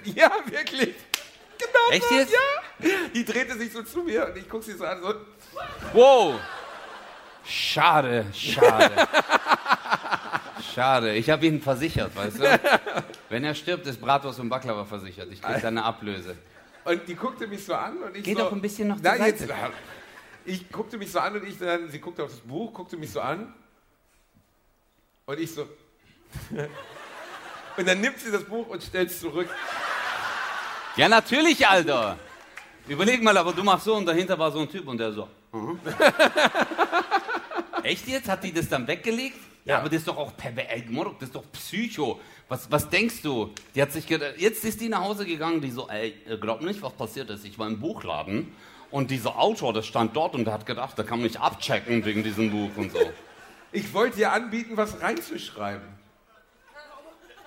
[0.16, 0.96] ja, wirklich.
[1.58, 2.34] Genau Echt so, jetzt?
[2.34, 2.90] Ja.
[3.14, 5.14] Die drehte sich so zu mir und ich gucke sie so an, so,
[5.94, 6.40] Wow!
[7.44, 9.08] Schade, schade.
[10.74, 12.60] Schade, ich habe ihn versichert, weißt du?
[13.30, 15.32] Wenn er stirbt, ist Bratwurst und Baklava versichert.
[15.32, 16.36] Ich krieg dann eine Ablöse.
[16.86, 18.40] Und die guckte mich so an und ich Geh so...
[18.40, 19.24] doch ein bisschen noch zur Seite.
[19.24, 19.48] jetzt...
[20.46, 21.90] Ich guckte mich so an und ich dann...
[21.90, 23.54] Sie guckte auf das Buch, guckte mich so an
[25.26, 25.68] und ich so...
[27.78, 29.50] und dann nimmt sie das Buch und stellt es zurück.
[30.98, 32.18] Ja, natürlich, Alter.
[32.88, 35.28] Überleg mal, aber du machst so und dahinter war so ein Typ und der so.
[35.52, 35.80] mhm.
[37.84, 38.30] Echt jetzt?
[38.30, 39.38] Hat die das dann weggelegt?
[39.66, 42.20] Ja, aber das ist doch auch perver- ey, Morok, das ist doch Psycho.
[42.50, 43.52] Was, was denkst du?
[43.76, 46.82] Die hat sich jetzt ist die nach Hause gegangen, die so, ey, ihr glaubt nicht,
[46.82, 47.46] was passiert ist.
[47.46, 48.52] Ich war im Buchladen
[48.90, 52.04] und dieser Autor, der stand dort und der hat gedacht, da kann man nicht abchecken
[52.06, 53.00] wegen diesem Buch und so.
[53.72, 55.88] Ich wollte ihr anbieten, was reinzuschreiben.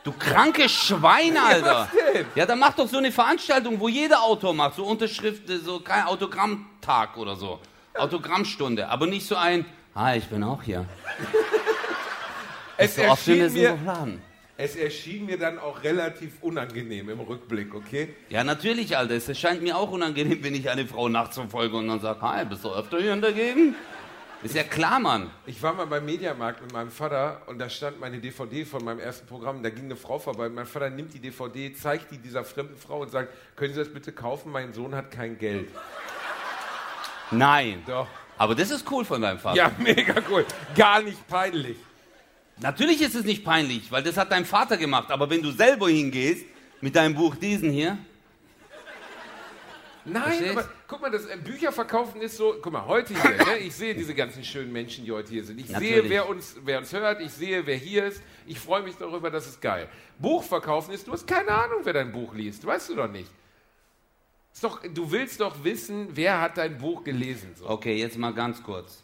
[0.04, 1.88] Du kranke Schwein, Alter.
[1.90, 2.26] was denn?
[2.34, 6.04] Ja, dann mach doch so eine Veranstaltung, wo jeder Autor macht, so Unterschrift, so kein
[6.04, 7.58] Autogrammtag oder so.
[7.96, 9.64] Autogrammstunde, aber nicht so ein,
[9.94, 10.84] hi, ich bin auch hier.
[12.76, 13.78] Es So erschien, mir,
[14.56, 18.16] es erschien mir dann auch relativ unangenehm im Rückblick, okay?
[18.30, 19.14] Ja, natürlich, Alter.
[19.14, 22.44] Es erscheint mir auch unangenehm, wenn ich eine Frau nachts verfolge und dann sage, hi,
[22.44, 23.76] bist du öfter hier in der Gegend?
[24.44, 25.30] Ist ja klar, Mann.
[25.46, 28.98] Ich war mal beim Mediamarkt mit meinem Vater und da stand meine DVD von meinem
[29.00, 29.62] ersten Programm.
[29.62, 30.50] Da ging eine Frau vorbei.
[30.50, 33.88] Mein Vater nimmt die DVD, zeigt die dieser fremden Frau und sagt: Können Sie das
[33.88, 34.52] bitte kaufen?
[34.52, 35.70] Mein Sohn hat kein Geld.
[37.30, 37.82] Nein.
[37.86, 38.06] Doch.
[38.36, 39.56] Aber das ist cool von deinem Vater.
[39.56, 40.44] Ja, mega cool.
[40.76, 41.78] Gar nicht peinlich.
[42.58, 45.10] Natürlich ist es nicht peinlich, weil das hat dein Vater gemacht.
[45.10, 46.44] Aber wenn du selber hingehst,
[46.82, 47.96] mit deinem Buch diesen hier,
[50.04, 50.50] Nein, Verstehst?
[50.50, 52.56] aber guck mal, das äh, Bücherverkaufen ist so.
[52.60, 55.58] Guck mal, heute hier, ne, ich sehe diese ganzen schönen Menschen, die heute hier sind.
[55.60, 56.10] Ich sehe, Natürlich.
[56.10, 58.22] wer uns, wer uns hört, ich sehe, wer hier ist.
[58.46, 59.88] Ich freue mich darüber, das ist geil.
[60.18, 62.64] Buchverkaufen ist, du hast keine Ahnung, wer dein Buch liest.
[62.64, 63.30] Weißt du doch nicht.
[64.52, 67.54] Ist doch, du willst doch wissen, wer hat dein Buch gelesen.
[67.56, 67.68] So.
[67.68, 69.02] Okay, jetzt mal ganz kurz.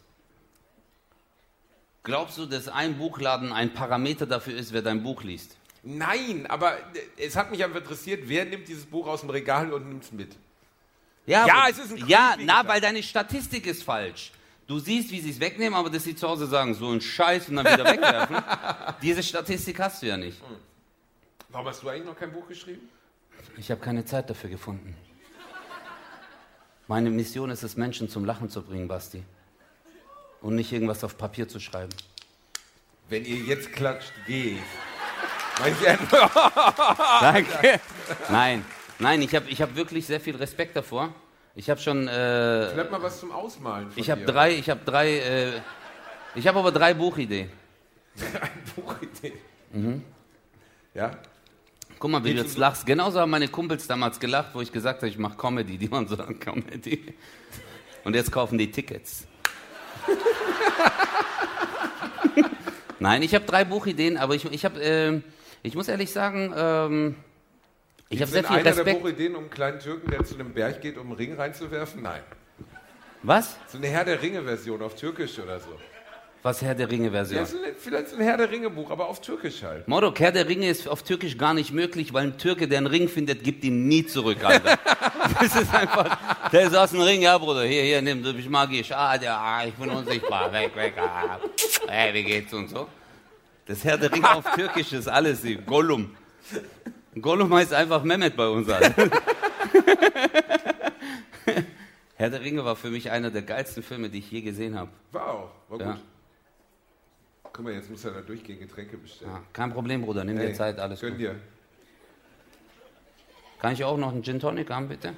[2.03, 5.57] Glaubst du, dass ein Buchladen ein Parameter dafür ist, wer dein Buch liest?
[5.83, 6.81] Nein, aber äh,
[7.17, 10.11] es hat mich einfach interessiert, wer nimmt dieses Buch aus dem Regal und nimmt es
[10.11, 10.35] mit.
[11.25, 14.31] Ja, Ja, aber- es ist ein Ja, na, weil deine Statistik ist falsch.
[14.67, 17.49] Du siehst, wie sie es wegnehmen, aber dass sie zu Hause sagen, so ein Scheiß
[17.49, 18.37] und dann wieder wegwerfen.
[19.01, 20.41] Diese Statistik hast du ja nicht.
[21.49, 22.89] Warum hast du eigentlich noch kein Buch geschrieben?
[23.57, 24.95] Ich habe keine Zeit dafür gefunden.
[26.87, 29.23] Meine Mission ist es, Menschen zum Lachen zu bringen, Basti.
[30.41, 31.91] Und nicht irgendwas auf Papier zu schreiben.
[33.09, 34.61] Wenn ihr jetzt klatscht, gehe ich.
[37.19, 37.79] Danke.
[38.29, 38.65] Nein,
[39.01, 41.13] nein, ich habe ich hab wirklich sehr viel Respekt davor.
[41.55, 43.89] Ich habe schon, äh, Vielleicht mal was zum Ausmalen.
[43.95, 45.51] Ich habe drei, ich habe drei, äh,
[46.35, 47.49] ich habe aber drei Buchideen.
[48.17, 49.33] Eine Buchidee.
[49.73, 50.03] Mhm.
[50.93, 51.11] Ja?
[51.99, 52.85] Guck mal, wie du jetzt lachst.
[52.85, 55.77] Genauso haben meine Kumpels damals gelacht, wo ich gesagt habe, ich mache Comedy.
[55.77, 57.13] Die waren so, Comedy.
[58.03, 59.27] Und jetzt kaufen die Tickets.
[62.99, 65.23] Nein, ich habe drei Buchideen, aber ich, ich habe, ähm,
[65.63, 67.15] ich muss ehrlich sagen, ähm,
[68.11, 69.01] ich habe Ist sehr viel einer der Respekt.
[69.01, 72.01] Buchideen um einen kleinen Türken, der zu einem Berg geht, um einen Ring reinzuwerfen?
[72.03, 72.21] Nein.
[73.23, 73.55] Was?
[73.67, 75.69] So eine Herr der Ringe-Version auf Türkisch oder so.
[76.43, 77.43] Was Herr der Ja, Ringe-Version?
[77.43, 79.87] ist ein- vielleicht so ein Herr der Ringe-Buch, aber auf Türkisch halt.
[79.87, 82.87] Morok, Herr der Ringe ist auf Türkisch gar nicht möglich, weil ein Türke, der einen
[82.87, 84.77] Ring findet, gibt ihn nie zurück, Alter.
[85.39, 86.17] das ist einfach,
[86.51, 88.91] der ist aus dem Ring, ja, Bruder, hier, hier, nimm, du bist magisch.
[88.91, 91.39] Ah, der, ah, ich bin unsichtbar, weg, weg, ah.
[91.87, 92.87] Hey, wie geht's und so.
[93.67, 96.15] Das Herr der Ringe auf Türkisch ist alles, Gollum.
[97.19, 98.93] Gollum heißt einfach Mehmet bei uns, Alter.
[102.15, 104.91] Herr der Ringe war für mich einer der geilsten Filme, die ich je gesehen habe.
[105.11, 105.87] War auch, war gut.
[105.87, 105.97] Ja.
[107.51, 109.31] Guck mal, jetzt muss er da durchgehen, Getränke bestellen.
[109.31, 111.19] Ja, kein Problem, Bruder, nimm dir Hey, Zeit, alles Gönn gut.
[111.19, 111.35] dir.
[113.59, 115.13] Kann ich auch noch einen Gin Tonic haben, bitte?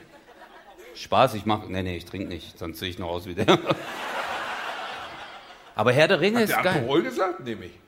[0.95, 1.67] Spaß, ich mach.
[1.67, 3.45] Nee, nee, ich trinke nicht, sonst sehe ich noch aus wie der.
[5.75, 6.73] Aber Herr der Ringe Hat ist der geil.
[6.79, 7.39] Alkohol gesagt?
[7.41, 7.79] Nehme ich.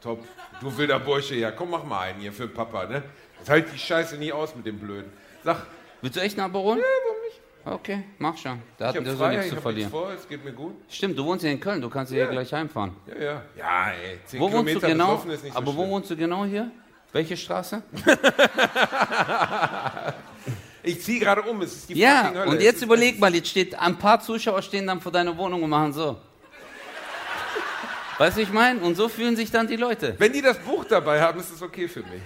[0.00, 0.24] Top.
[0.60, 3.02] Du wilder Bursche, ja, komm, mach mal einen hier für Papa, ne?
[3.42, 5.12] Das hält die Scheiße nie aus mit dem Blöden.
[5.44, 5.66] Sag,
[6.00, 6.78] Willst du echt einen Aperol?
[6.78, 7.40] ja, warum nicht?
[7.64, 8.60] Okay, mach schon.
[8.76, 9.90] Da Ich hatten wir so nichts ich zu hab nichts verlieren.
[9.90, 10.74] vor, es geht mir gut.
[10.88, 12.96] Stimmt, du wohnst ja in Köln, du kannst ja hier gleich heimfahren.
[13.06, 13.42] Ja, ja.
[13.56, 15.12] Ja, ey, 10 Wo wohnst du Kilometer genau?
[15.54, 15.90] Aber so wo schlimm.
[15.90, 16.70] wohnst du genau hier?
[17.12, 17.82] Welche Straße?
[20.84, 22.46] Ich ziehe gerade um, es ist die Ja, Hölle.
[22.50, 25.70] und jetzt überleg mal, jetzt steht ein paar Zuschauer stehen dann vor deiner Wohnung und
[25.70, 26.16] machen so.
[28.18, 28.80] Weißt du, ich meine?
[28.80, 30.16] Und so fühlen sich dann die Leute.
[30.18, 32.20] Wenn die das Buch dabei haben, ist es okay für mich.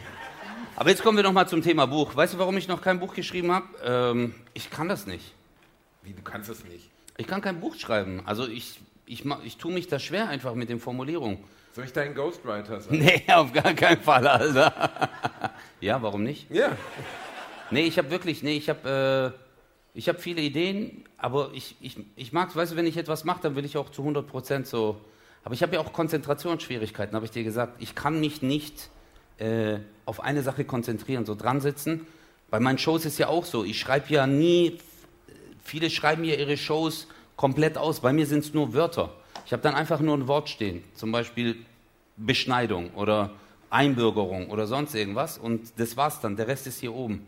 [0.77, 2.15] Aber jetzt kommen wir noch mal zum Thema Buch.
[2.15, 3.67] Weißt du, warum ich noch kein Buch geschrieben habe?
[3.83, 5.33] Ähm, ich kann das nicht.
[6.03, 6.91] Wie, du kannst das nicht.
[7.17, 8.23] Ich kann kein Buch schreiben.
[8.27, 11.39] Also ich, ich, ma- ich tue mich da schwer einfach mit den Formulierungen.
[11.73, 12.99] Soll ich dein Ghostwriter sein?
[12.99, 14.91] Nee, auf gar keinen Fall, Alter.
[15.81, 16.51] ja, warum nicht?
[16.51, 16.77] Ja.
[17.71, 19.35] Nee, ich habe wirklich, nee, ich habe
[19.95, 23.25] äh, ich hab viele Ideen, aber ich, ich, ich mag weißt du, wenn ich etwas
[23.25, 25.01] mache, dann will ich auch zu 100 Prozent so.
[25.43, 27.81] Aber ich habe ja auch Konzentrationsschwierigkeiten, habe ich dir gesagt.
[27.81, 28.91] Ich kann mich nicht
[29.39, 32.07] äh, auf eine Sache konzentrieren, so dran sitzen.
[32.51, 33.65] Bei meinen Shows ist ja auch so.
[33.65, 34.79] Ich schreibe ja nie,
[35.63, 38.01] viele schreiben ja ihre Shows komplett aus.
[38.01, 39.13] Bei mir sind es nur Wörter.
[39.45, 40.83] Ich habe dann einfach nur ein Wort stehen.
[40.95, 41.57] Zum Beispiel
[42.17, 43.31] Beschneidung oder
[43.71, 45.39] Einbürgerung oder sonst irgendwas.
[45.39, 46.37] Und das war's dann.
[46.37, 47.27] Der Rest ist hier oben.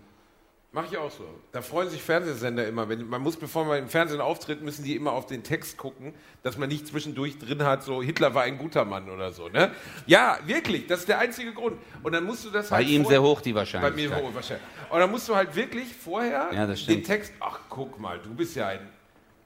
[0.80, 1.24] Mach ich auch so.
[1.50, 2.88] Da freuen sich Fernsehsender immer.
[2.88, 6.14] Wenn, man muss, bevor man im Fernsehen auftritt, müssen die immer auf den Text gucken,
[6.44, 9.48] dass man nicht zwischendurch drin hat, so Hitler war ein guter Mann oder so.
[9.48, 9.72] Ne?
[10.06, 11.78] Ja, wirklich, das ist der einzige Grund.
[12.04, 12.86] Und dann musst du das Bei halt.
[12.88, 13.96] ihm vor- sehr hoch die Bei Wahrscheinlichkeit.
[14.10, 14.64] mir hoch wahrscheinlich.
[14.88, 17.02] Und dann musst du halt wirklich vorher Ja, den.
[17.02, 17.32] Text.
[17.40, 18.88] Ach, guck mal, du bist ja ein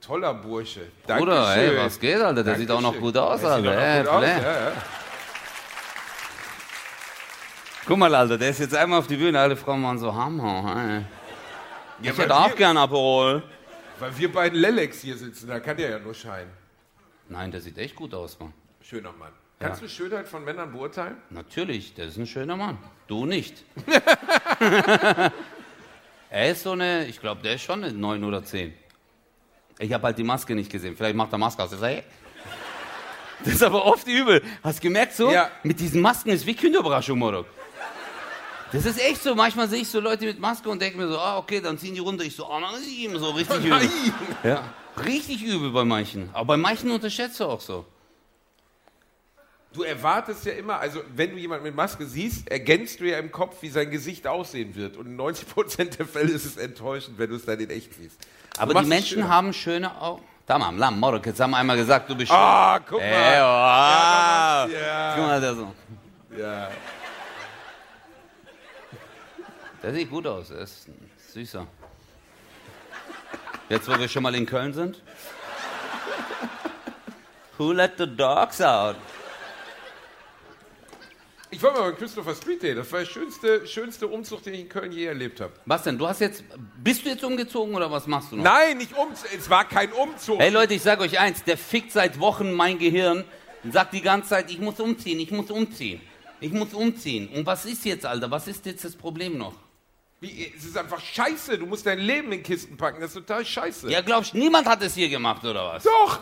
[0.02, 0.80] toller Bursche.
[1.06, 1.70] Bruder, Dankeschön.
[1.70, 2.44] ey, was geht, Alter?
[2.44, 3.12] Der sieht auch noch Dankeschön.
[3.14, 4.10] gut aus, Der sieht Alter.
[4.12, 4.72] auch noch Ey, gut aus, ja, ja.
[7.84, 10.76] Guck mal, Alter, der ist jetzt einmal auf die Bühne, alle Frauen machen so Hammer.
[10.98, 11.21] Ey.
[12.02, 13.42] Ja, Ich hätte auch wir- gern Aperol.
[13.98, 16.50] Weil wir beiden Lelex hier sitzen, da kann der ja nur scheinen.
[17.28, 18.52] Nein, der sieht echt gut aus, Mann.
[18.80, 19.30] Schöner Mann.
[19.60, 19.86] Kannst Ja.
[19.86, 21.16] du Schönheit von Männern beurteilen?
[21.30, 22.78] Natürlich, der ist ein schöner Mann.
[23.06, 23.64] Du nicht.
[26.30, 28.74] er ist so eine, ich glaube, der ist schon eine 9 oder 10.
[29.78, 30.96] Ich habe halt die Maske nicht gesehen.
[30.96, 31.70] Vielleicht macht er Maske aus.
[33.44, 34.40] Das ist aber oft übel.
[34.62, 35.28] Hast du gemerkt so?
[35.32, 35.50] Ja.
[35.64, 37.46] Mit diesen Masken ist wie Kinderüberraschung, Morok.
[38.72, 39.34] Das ist echt so.
[39.34, 41.94] Manchmal sehe ich so Leute mit Maske und denke mir so, ah, okay, dann ziehen
[41.94, 42.24] die runter.
[42.24, 42.72] Ich so, oh nein,
[43.18, 43.90] so richtig übel.
[44.44, 44.62] Ja.
[45.04, 46.28] Richtig übel bei manchen.
[46.32, 47.84] Aber bei manchen unterschätzt du auch so.
[49.72, 53.32] Du erwartest ja immer, also wenn du jemanden mit Maske siehst, ergänzt du ja im
[53.32, 54.98] Kopf, wie sein Gesicht aussehen wird.
[54.98, 58.18] Und in 90% der Fälle ist es enttäuschend, wenn du es dann in echt siehst.
[58.58, 60.22] Aber die Menschen haben schöne Augen.
[60.46, 63.08] Tamam, Lam, Morok, jetzt haben wir einmal gesagt, du bist Ah, guck schön.
[63.10, 63.16] mal.
[63.16, 64.82] Ey, wow.
[64.82, 65.72] Ja, Guck mal, der so.
[66.36, 66.68] ja.
[69.82, 70.86] Der sieht gut aus, er ist
[71.32, 71.66] süßer.
[73.68, 75.02] Jetzt, wo wir schon mal in Köln sind.
[77.58, 78.96] Who let the dogs out?
[81.50, 82.74] Ich war mal beim Christopher Street Day.
[82.74, 85.52] Das war der schönste, schönste Umzug, den ich in Köln je erlebt habe.
[85.66, 85.98] Was denn?
[85.98, 86.44] Du hast jetzt.
[86.82, 88.44] Bist du jetzt umgezogen oder was machst du noch?
[88.44, 89.28] Nein, nicht Umzug.
[89.36, 90.38] Es war kein Umzug.
[90.38, 93.24] Hey Leute, ich sag euch eins, der fickt seit Wochen mein Gehirn
[93.64, 96.00] und sagt die ganze Zeit, ich muss umziehen, ich muss umziehen.
[96.40, 97.28] Ich muss umziehen.
[97.28, 98.30] Und was ist jetzt, Alter?
[98.30, 99.54] Was ist jetzt das Problem noch?
[100.22, 101.58] Wie, es ist einfach scheiße.
[101.58, 103.00] Du musst dein Leben in Kisten packen.
[103.00, 103.90] Das ist total scheiße.
[103.90, 105.82] Ja, glaubst du, niemand hat es hier gemacht, oder was?
[105.82, 106.20] Doch.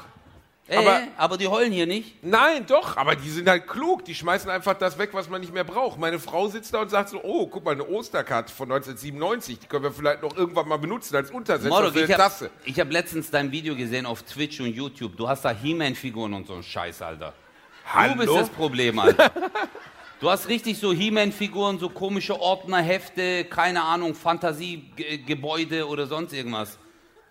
[0.68, 2.22] Ey, aber- aber die heulen hier nicht.
[2.24, 4.04] Nein, doch, aber die sind halt klug.
[4.06, 5.98] Die schmeißen einfach das weg, was man nicht mehr braucht.
[5.98, 9.66] Meine Frau sitzt da und sagt so, oh, guck mal, eine Osterkarte von 1997, die
[9.66, 12.50] können wir vielleicht noch irgendwann mal benutzen als Untersetzer Morok, für ich eine habe Tasse.
[12.78, 15.16] hab letztens dein Video gesehen auf Twitch und YouTube.
[15.16, 17.34] Du hast da He-Man-Figuren und so einen Scheiß, Alter.
[17.92, 18.12] Hallo?
[18.14, 19.30] Du bist das Problem, Alter.
[20.20, 26.78] Du hast richtig so He-Man-Figuren, so komische Ordner, Hefte, keine Ahnung, Fantasiegebäude oder sonst irgendwas.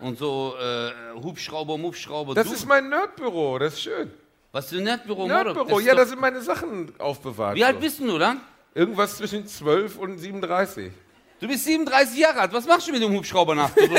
[0.00, 0.90] Und so äh,
[1.22, 2.34] Hubschrauber, Mubschrauber.
[2.34, 4.10] Das du, ist mein Nerdbüro, das ist schön.
[4.50, 5.28] was für ein Nerdbüro.
[5.28, 7.54] Nerdbüro, ja, da sind meine Sachen aufbewahrt.
[7.54, 7.80] Wie alt so.
[7.80, 8.40] bist du dann?
[8.74, 10.90] Irgendwas zwischen 12 und 37.
[11.38, 12.52] Du bist 37 Jahre alt.
[12.52, 13.80] Was machst du mit dem Hubschrauber nachts?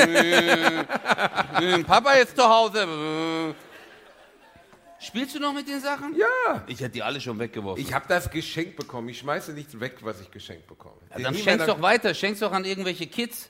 [1.62, 2.88] Äh, äh, Papa jetzt zu Hause.
[5.02, 6.16] Spielst du noch mit den Sachen?
[6.16, 6.64] Ja.
[6.68, 7.84] Ich hätte die alle schon weggeworfen.
[7.84, 9.10] Ich habe das geschenkt bekommen.
[9.10, 10.96] Ich schmeiße nichts weg, was ich geschenkt bekomme.
[11.10, 13.50] ja, dann schenk's doch weiter, schenk's doch an irgendwelche Kids.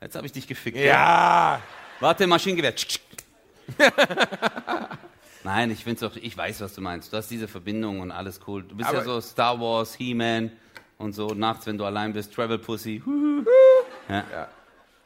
[0.00, 0.76] Jetzt habe ich dich gefickt.
[0.78, 1.62] Ja.
[2.00, 2.74] Warte, Maschinengewehr.
[5.44, 7.12] Nein, ich find's auch, ich weiß, was du meinst.
[7.12, 8.64] Du hast diese Verbindung und alles cool.
[8.64, 10.50] Du bist Aber- ja so Star Wars, He-Man
[10.98, 11.28] und so.
[11.28, 13.02] Nachts, wenn du allein bist, Travel Pussy.
[14.08, 14.24] Ja.
[14.32, 14.48] Ja.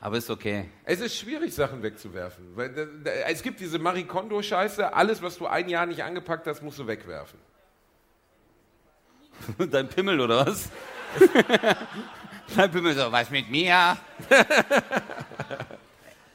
[0.01, 0.71] Aber ist okay.
[0.85, 2.57] Es ist schwierig, Sachen wegzuwerfen.
[2.57, 4.95] Da, da, es gibt diese Marie Kondo-Scheiße.
[4.95, 7.39] Alles, was du ein Jahr nicht angepackt hast, musst du wegwerfen.
[9.71, 10.71] Dein Pimmel oder was?
[12.57, 13.69] Dein Pimmel so, was mit mir?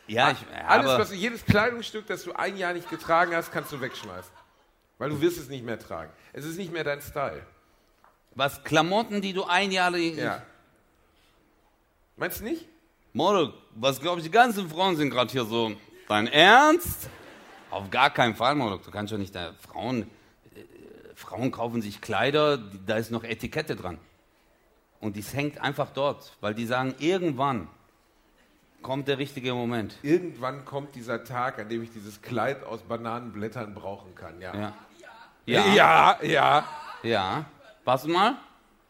[0.08, 3.72] ja, ich, Alles, was du, jedes Kleidungsstück, das du ein Jahr nicht getragen hast, kannst
[3.72, 4.32] du wegschmeißen.
[5.00, 6.12] Weil du wirst es nicht mehr tragen.
[6.34, 7.42] Es ist nicht mehr dein Style.
[8.36, 9.96] was Klamotten, die du ein Jahr.
[9.98, 10.44] Ja.
[12.16, 12.68] Meinst du nicht?
[13.16, 15.72] Moro, was glaube ich, die ganzen Frauen sind gerade hier so.
[16.10, 17.10] Dein Ernst?
[17.72, 18.76] Auf gar keinen Fall, Moro.
[18.76, 20.02] Du kannst doch nicht da Frauen.
[20.02, 20.60] Äh,
[21.16, 24.00] Frauen kaufen sich Kleider, da ist noch Etikette dran.
[25.00, 27.70] Und dies hängt einfach dort, weil die sagen, irgendwann
[28.82, 29.96] kommt der richtige Moment.
[30.04, 34.42] Irgendwann kommt dieser Tag, an dem ich dieses Kleid aus Bananenblättern brauchen kann.
[34.42, 34.54] Ja.
[34.54, 34.74] Ja.
[35.46, 35.74] Ja.
[35.74, 36.20] ja.
[36.22, 36.66] ja.
[37.02, 37.46] ja.
[37.86, 38.36] Warst du mal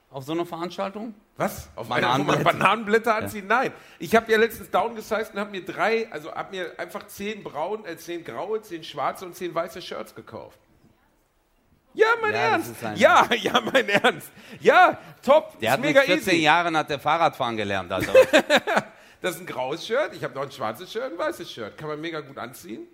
[0.10, 1.14] auf so einer Veranstaltung?
[1.38, 1.68] Was?
[1.76, 2.44] Auf Bananenblätter?
[2.44, 3.48] Bananenblätter anziehen?
[3.48, 3.74] Nein.
[4.00, 7.84] Ich habe ja letztens downgesized und habe mir drei, also habe mir einfach zehn braun,
[7.86, 10.58] äh, zehn graue, zehn schwarze und zehn weiße Shirts gekauft.
[11.94, 12.76] Ja, mein Ja, Ernst.
[12.96, 14.30] Ja, ja, mein Ernst.
[14.60, 15.60] Ja, top.
[15.60, 16.44] Der ist hat mit mega 14 easy.
[16.44, 18.14] Jahren hat der Fahrradfahren gelernt, Alter.
[19.22, 20.12] Das ist ein graues Shirt.
[20.14, 21.76] Ich habe noch ein schwarzes Shirt, ein weißes Shirt.
[21.78, 22.86] Kann man mega gut anziehen.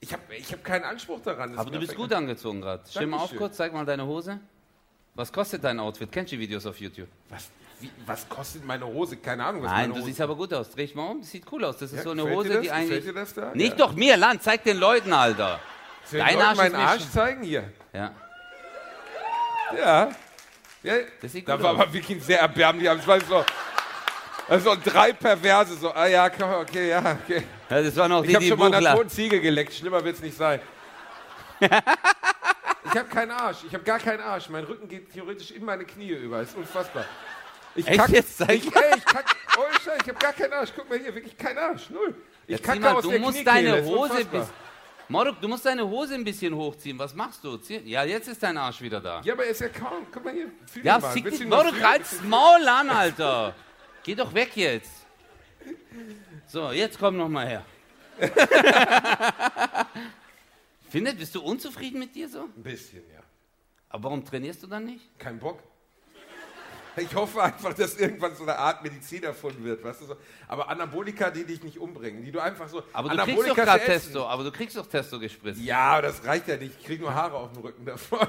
[0.00, 1.56] Ich habe ich hab keinen Anspruch daran.
[1.56, 2.82] Aber du bist gut angezogen gerade.
[2.90, 4.40] Stell mal auf kurz, zeig mal deine Hose.
[5.14, 6.10] Was kostet dein Outfit?
[6.10, 7.06] Kennst du die Videos auf YouTube?
[7.28, 9.16] Was, wie, was kostet meine Hose?
[9.16, 10.70] Keine Ahnung, was Nein, meine du Hose siehst aber gut aus.
[10.70, 11.76] Dreh ich mal um, das sieht cool aus.
[11.78, 12.60] Das ist Ja, so eine Hose, das?
[12.62, 13.04] die eigentlich.
[13.04, 13.50] dir das da?
[13.54, 13.86] Nicht Ja.
[13.86, 15.60] doch mir, Land, zeig den Leuten, Alter.
[16.04, 17.42] Soll Dein Arsch meinen Arsch schon- zeigen?
[17.42, 17.64] Hier.
[17.92, 18.12] Ja.
[19.76, 20.10] Ja.
[20.82, 20.94] ja.
[21.22, 21.80] Das sieht Da gut war aus.
[21.80, 22.86] aber wirklich sehr erbärmlich.
[22.88, 23.44] Das war so,
[24.48, 27.44] also drei Perverse, so, ah ja, komm, okay, ja, okay.
[27.68, 28.96] Ja, das war noch Ich habe schon mal Buchler.
[28.96, 30.60] toten Ziege geleckt, schlimmer wird's nicht sein.
[31.60, 34.48] ich habe keinen Arsch, ich habe gar keinen Arsch.
[34.48, 37.04] Mein Rücken geht theoretisch in meine Knie über, ist unfassbar.
[37.74, 38.36] Ich Echt kack, jetzt?
[38.38, 40.70] Zeig ich, ey, ich kack, oh ich habe gar keinen Arsch.
[40.74, 42.14] Guck mal hier, wirklich keinen Arsch, null.
[42.46, 44.46] Ich Jetzt kacke mal, aus du der musst Kniekehle, deine Hose bis.
[45.08, 46.98] Moruk, du musst deine Hose ein bisschen hochziehen.
[46.98, 47.56] Was machst du?
[47.56, 49.20] Zieh- Ja, jetzt ist dein Arsch wieder da.
[49.24, 50.06] Ja, aber er ist ja kaum.
[50.12, 50.50] Guck mal hier,
[50.82, 51.44] Ja, fick dich.
[51.46, 53.54] Moruk, reizt Maul an, Alter.
[54.04, 54.90] Geh doch weg jetzt.
[56.46, 57.64] So, jetzt komm noch mal her.
[60.88, 62.42] Findet, bist du unzufrieden mit dir so?
[62.44, 63.20] Ein bisschen, ja.
[63.88, 65.18] Aber warum trainierst du dann nicht?
[65.18, 65.62] Kein Bock.
[66.96, 70.16] Ich hoffe einfach, dass irgendwann so eine Art Medizin erfunden wird, weißt du so.
[70.48, 72.82] Aber Anabolika, die dich nicht umbringen, die du einfach so.
[72.92, 74.04] Aber du kriegst doch Anabolika gerade zu essen.
[74.06, 75.60] Testo, aber du kriegst doch Testo gespritzt.
[75.60, 76.74] Ja, aber das reicht ja nicht.
[76.80, 78.28] Ich krieg nur Haare auf dem Rücken davon.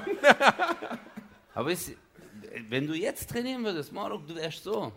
[1.54, 1.92] Aber ist,
[2.70, 4.90] wenn du jetzt trainieren würdest, Marok, du wärst so.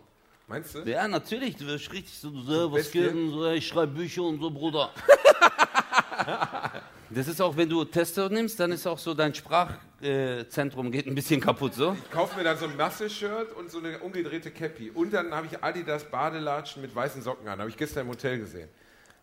[0.46, 0.80] Meinst du?
[0.88, 4.90] Ja, natürlich, du wirst richtig so, so was so, ich schreibe Bücher und so, Bruder.
[7.10, 11.14] das ist auch, wenn du Testo nimmst, dann ist auch so dein Sprachzentrum geht ein
[11.14, 11.96] bisschen kaputt, so.
[12.04, 14.90] Ich kaufe mir dann so ein Masse-Shirt und so eine umgedrehte Cappy.
[14.90, 17.60] Und dann habe ich Adidas Badelatschen mit weißen Socken an.
[17.60, 18.68] Habe ich gestern im Hotel gesehen.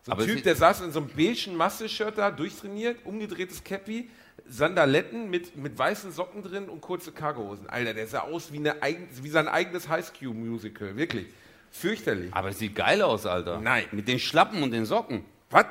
[0.02, 4.10] So ein Aber Typ, der saß in so einem beigen Masse-Shirt da, durchtrainiert, umgedrehtes Cappy,
[4.46, 7.68] Sandaletten mit, mit weißen Socken drin und kurze Cargohosen.
[7.68, 8.76] Alter, der sah aus wie, eine
[9.22, 10.96] wie sein eigenes High-School-Musical.
[10.96, 11.26] Wirklich.
[11.70, 12.32] Fürchterlich.
[12.32, 13.60] Aber es sieht geil aus, Alter.
[13.60, 13.86] Nein.
[13.92, 15.24] Mit den Schlappen und den Socken.
[15.50, 15.66] Was?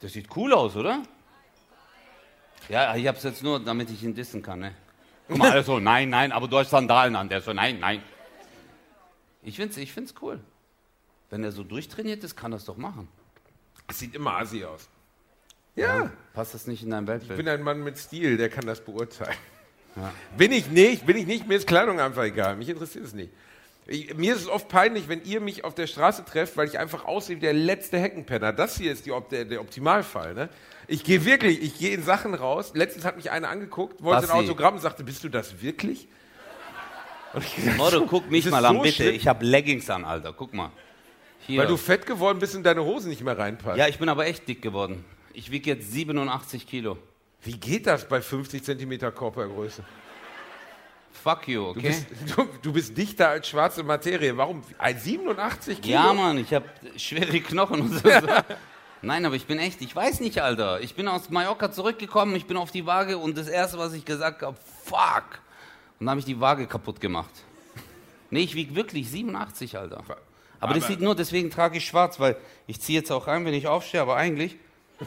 [0.00, 1.02] Das sieht cool aus, oder?
[2.68, 4.72] Ja, ich hab's jetzt nur, damit ich ihn dissen kann, ne?
[5.28, 7.28] Guck mal, alles so, nein, nein, aber du hast Sandalen an.
[7.28, 8.02] Der so, nein, nein.
[9.42, 10.40] Ich find's, ich find's cool.
[11.30, 13.08] Wenn er so durchtrainiert ist, kann das doch machen.
[13.86, 14.88] Das sieht immer assi aus.
[15.74, 16.10] Ja.
[16.32, 17.36] Passt das nicht in dein Ich Weltbild?
[17.36, 19.36] bin ein Mann mit Stil, der kann das beurteilen.
[20.36, 23.32] Bin ich nicht, bin ich nicht, mir ist Kleidung einfach egal, mich interessiert es nicht.
[24.16, 27.04] Mir ist es oft peinlich, wenn ihr mich auf der Straße trefft, weil ich einfach
[27.04, 28.52] aussehe wie der letzte Heckenpenner.
[28.52, 30.34] Das hier ist die, der, der Optimalfall.
[30.34, 30.48] Ne?
[30.88, 32.72] Ich gehe wirklich, ich gehe in Sachen raus.
[32.74, 34.44] Letztens hat mich einer angeguckt, wollte ein Basti.
[34.44, 36.08] Autogramm und sagte, bist du das wirklich?
[37.32, 38.94] Und ich gesagt, Moro, guck mich mal an, so bitte.
[38.96, 40.32] schlimm, Ich habe Leggings an, Alter.
[40.32, 40.70] Guck mal.
[41.46, 41.60] Hier.
[41.60, 43.78] Weil du fett geworden bist und deine Hose nicht mehr reinpasst.
[43.78, 45.04] ja, ich bin aber echt dick geworden.
[45.32, 46.98] Ich wiege jetzt 87 Kilo.
[47.42, 49.84] Wie geht das bei 50 Zentimeter Körpergröße?
[51.22, 51.80] Fuck you, Du, okay?
[51.88, 54.36] bist, du, du bist dichter als schwarze Materie.
[54.36, 54.62] Warum?
[54.78, 55.94] Ein 87 Kilo?
[55.94, 58.08] Ja, Mann, ich habe schwere Knochen und so.
[59.02, 60.80] Nein, aber ich bin echt, ich weiß nicht, Alter.
[60.80, 64.04] Ich bin aus Mallorca zurückgekommen, ich bin auf die Waage und das Erste, was ich
[64.04, 65.24] gesagt habe, fuck.
[65.98, 67.30] Und dann habe ich die Waage kaputt gemacht.
[68.30, 69.98] Nee, ich wiege wirklich 87, Alter.
[70.60, 72.36] Aber, das Aber- sieht nur, deswegen trage ich schwarz, weil
[72.66, 74.56] ich ziehe jetzt auch rein, wenn ich aufstehe, aber eigentlich.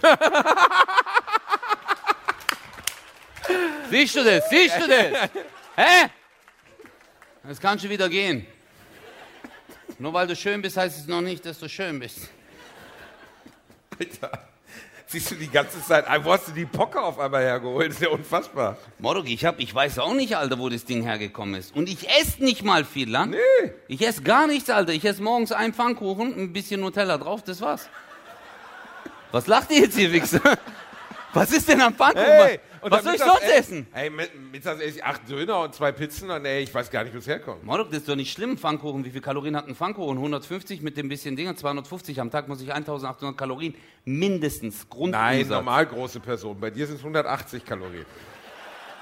[3.89, 4.47] Siehst du das?
[4.49, 5.29] Siehst du das?
[5.79, 6.09] Hä?
[7.49, 8.45] Es kann schon wieder gehen.
[9.97, 12.29] Nur weil du schön bist, heißt es noch nicht, dass du schön bist.
[13.97, 14.49] Alter.
[15.07, 17.87] Siehst du die ganze Zeit, ah, wo hast du die Pocke auf einmal hergeholt?
[17.87, 18.77] Das ist ja unfassbar.
[18.99, 21.73] Morok, ich, hab, ich weiß auch nicht, Alter, wo das Ding hergekommen ist.
[21.73, 23.31] Und ich esse nicht mal viel Land.
[23.31, 23.71] Nee.
[23.87, 24.91] Ich esse gar nichts, Alter.
[24.91, 27.89] Ich esse morgens einen Pfannkuchen, ein bisschen Nutella drauf, das war's.
[29.31, 30.41] Was lacht ihr jetzt hier, Wichser?
[31.33, 32.25] Was ist denn am Pfannkuchen?
[32.27, 33.87] Hey, und Was soll ich sonst ess- essen?
[33.93, 37.03] Ey, mit, mittags esse ich acht Döner und zwei Pizzen und ey, ich weiß gar
[37.03, 37.63] nicht, wo es herkommt.
[37.63, 39.03] Morok, das ist doch nicht schlimm, Pfannkuchen.
[39.05, 40.17] Wie viel Kalorien hat ein Pfannkuchen?
[40.17, 42.19] 150 mit dem bisschen Dinger, 250.
[42.21, 43.75] Am Tag muss ich 1800 Kalorien
[44.05, 45.21] mindestens Grundumsatz.
[45.21, 46.59] Nein, normal große Person.
[46.59, 48.05] Bei dir sind es 180 Kalorien.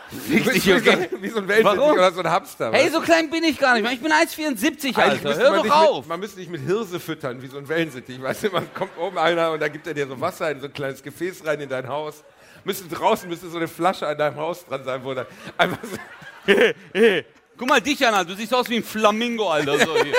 [0.09, 0.85] Dich, wie, so,
[1.21, 1.91] wie so ein Warum?
[1.91, 2.71] oder so ein Hamster.
[2.71, 3.91] Hey, weißt so klein bin ich gar nicht.
[3.91, 5.35] Ich bin 1,74, Eigentlich Alter.
[5.35, 5.97] Hör doch auf.
[5.99, 8.21] Mit, man müsste dich mit Hirse füttern, wie so ein Wellensittich.
[8.21, 10.67] Weißt du, man kommt oben einer und da gibt er dir so Wasser in so
[10.67, 12.23] ein kleines Gefäß rein in dein Haus.
[12.67, 15.25] Müsste draußen müsste so eine Flasche an deinem Haus dran sein, wo dann
[15.57, 16.51] einfach so,
[17.57, 18.31] Guck mal dich an, Alter.
[18.31, 19.79] Du siehst aus wie ein Flamingo, Alter.
[19.79, 20.13] So hier.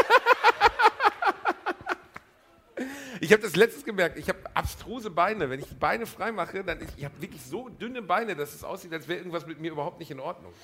[3.21, 5.51] Ich habe das letztens gemerkt, ich habe abstruse Beine.
[5.51, 8.55] Wenn ich die Beine frei mache, dann ich, ich habe wirklich so dünne Beine, dass
[8.55, 10.55] es aussieht, als wäre irgendwas mit mir überhaupt nicht in Ordnung.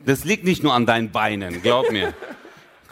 [0.00, 2.12] Das liegt nicht nur an deinen Beinen, glaub mir.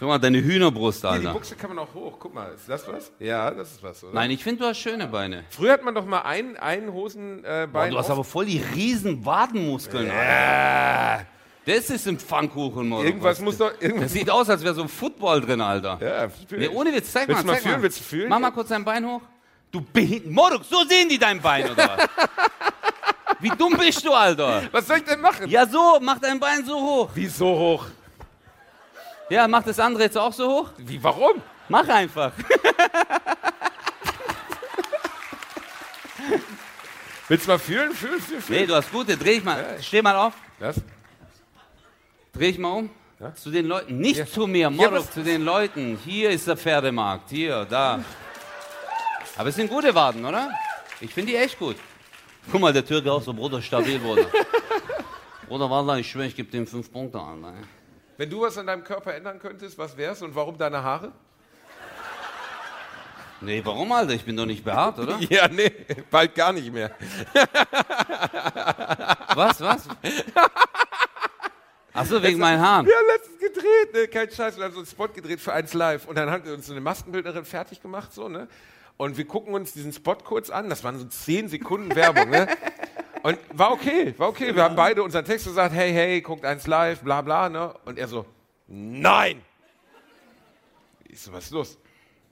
[0.03, 1.33] Guck mal, deine Hühnerbrust, Hier, die Alter.
[1.33, 2.17] Buchse kann man auch hoch.
[2.19, 3.13] Guck mal, ist das was?
[3.21, 4.13] Ja, das ist was, oder?
[4.13, 5.45] Nein, ich finde, du hast schöne Beine.
[5.51, 7.45] Früher hat man doch mal ein, ein Hosenbein.
[7.45, 11.25] Äh, Boah, du hast aber voll die riesen Wadenmuskeln, Alter.
[11.67, 13.05] Das ist ein Pfannkuchen, Mann.
[13.05, 13.71] Irgendwas muss doch.
[13.81, 16.01] Irgendwas, Das sieht aus, als wäre so ein Football drin, Alter.
[16.03, 17.75] ja, Nee, ohne Witz, zeig Willst mal, du mal fühlen?
[17.77, 17.83] mal.
[17.83, 18.29] Willst du fühlen?
[18.29, 19.23] Mach mal kurz dein Bein hoch.
[19.71, 20.33] Du behindert.
[20.33, 22.09] Moruk, so sehen die dein Bein, oder was?
[23.39, 24.65] Wie dumm bist du, Alter?
[24.73, 25.49] Was soll ich denn machen?
[25.49, 27.11] Ja, so, mach dein Bein so hoch.
[27.15, 27.87] Wie so hoch?
[29.31, 30.71] Ja, mach das andere jetzt auch so hoch.
[30.79, 31.41] Wie, warum?
[31.69, 32.33] Mach einfach.
[37.29, 37.93] Willst du mal fühlen?
[37.93, 38.61] Fühlen, fühlen, fühlen.
[38.61, 39.17] Nee, du hast gute.
[39.17, 39.79] Dreh ich mal.
[39.81, 40.35] Steh mal auf.
[40.59, 40.77] Das?
[42.35, 42.91] Dreh ich mal um.
[43.21, 43.35] Ja?
[43.35, 43.99] Zu den Leuten.
[43.99, 44.27] Nicht Ja.
[44.27, 45.99] zu mir, Ja, Morok, was- zu den Leuten.
[46.05, 47.31] Hier ist der Pferdemarkt.
[47.31, 48.05] Hier, da.
[49.37, 50.51] Aber es sind gute Waden, oder?
[51.01, 51.77] Ich finde die echt gut.
[52.51, 54.27] Guck mal, der Türke auch so, Bruder, stabil, Bruder.
[55.49, 57.41] Bruder, Wallah, ich schwöre, ich gebe dem fünf Punkte an.
[57.41, 57.53] Ne?
[58.17, 61.13] Wenn du was an deinem Körper ändern könntest, was wär's und warum deine Haare?
[63.41, 64.13] Nee, warum, Alter?
[64.13, 65.19] Ich bin doch nicht behaart, oder?
[65.29, 65.73] Ja, nee,
[66.11, 66.93] bald gar nicht mehr.
[69.35, 69.89] Was, was?
[71.93, 72.87] Achso, wegen meinen Haaren.
[72.87, 74.09] Wir haben letztens gedreht, ne?
[74.09, 76.67] kein Scheiß, wir haben so einen Spot gedreht für eins live und dann hat uns
[76.67, 78.49] so eine Maskenbildnerin fertig gemacht, so, ne?
[78.97, 82.47] Und wir gucken uns diesen Spot kurz an, das waren so 10 Sekunden Werbung, ne?
[83.23, 84.55] Und war okay, war okay.
[84.55, 87.75] Wir haben beide unseren Text gesagt, hey, hey, guckt eins live, bla bla, ne?
[87.85, 88.27] Und er so,
[88.67, 89.43] nein!
[91.05, 91.79] Ich so, was ist los?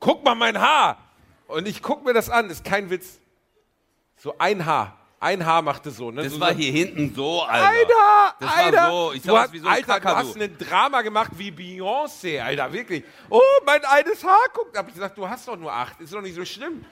[0.01, 0.99] Guck mal mein Haar!
[1.47, 3.21] Und ich guck mir das an, ist kein Witz.
[4.17, 4.97] So ein Haar.
[5.21, 6.23] Ein Haar machte so, ne?
[6.23, 7.69] Das so, war so, hier hinten so, Alter.
[7.69, 8.91] Alter, Das war Alter.
[8.91, 12.41] so, ich du hast, wie so ein Alter, du hast ein Drama gemacht wie Beyoncé,
[12.41, 13.05] Alter, wirklich.
[13.29, 14.77] Oh, mein eines Haar guckt.
[14.77, 16.85] Hab ich gesagt, du hast doch nur acht, ist doch nicht so schlimm.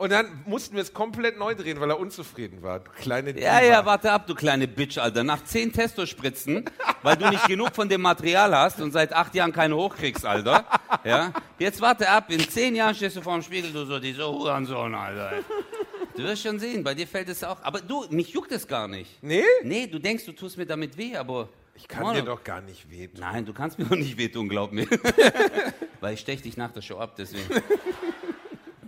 [0.00, 2.78] Und dann mussten wir es komplett neu drehen, weil er unzufrieden war.
[2.78, 3.62] Du kleine Ja, Diva.
[3.64, 5.24] ja, warte ab, du kleine Bitch, Alter.
[5.24, 6.64] Nach zehn Testospritzen,
[7.02, 10.64] weil du nicht genug von dem Material hast und seit acht Jahren keine hochkriegst, Alter.
[11.02, 11.32] Ja?
[11.58, 14.94] Jetzt warte ab, in zehn Jahren stehst du vor dem Spiegel, du so, dieser Hurensohn,
[14.94, 15.32] Alter.
[16.16, 17.60] Du wirst schon sehen, bei dir fällt es auch.
[17.62, 19.20] Aber du, mich juckt es gar nicht.
[19.20, 19.42] Nee?
[19.64, 21.48] Nee, du denkst, du tust mir damit weh, aber.
[21.74, 23.20] Ich kann Mann, dir doch gar nicht wehtun.
[23.20, 24.86] Nein, du kannst mir doch nicht wehtun, glaub mir.
[26.00, 27.48] weil ich stech dich nach der Show ab, deswegen.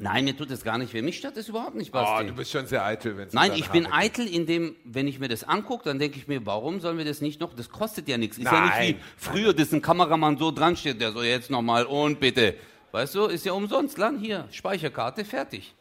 [0.02, 1.02] Nein, mir tut es gar nicht weh.
[1.02, 2.26] Mich stört es überhaupt nicht, Oh, Basti.
[2.28, 5.28] du bist schon sehr eitel, wenn es Nein, ich bin eitel, indem, wenn ich mir
[5.28, 7.52] das angucke, dann denke ich mir, warum sollen wir das nicht noch?
[7.54, 8.38] Das kostet ja nichts.
[8.38, 9.00] Ist ja nicht wie Nein.
[9.18, 12.54] früher, dass ein Kameramann so dran steht, der so jetzt nochmal und bitte.
[12.92, 13.98] Weißt du, ist ja umsonst.
[13.98, 15.74] Lang hier, Speicherkarte, fertig.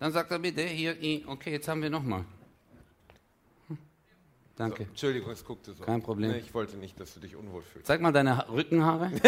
[0.00, 0.96] Dann sagt er bitte, hier,
[1.26, 2.24] okay, jetzt haben wir nochmal.
[4.56, 4.84] Danke.
[4.84, 5.84] Entschuldigung, es guckte so.
[5.84, 6.30] Kein Problem.
[6.30, 7.86] Nee, ich wollte nicht, dass du dich unwohl fühlst.
[7.86, 9.10] Zeig mal deine Ha- Rückenhaare.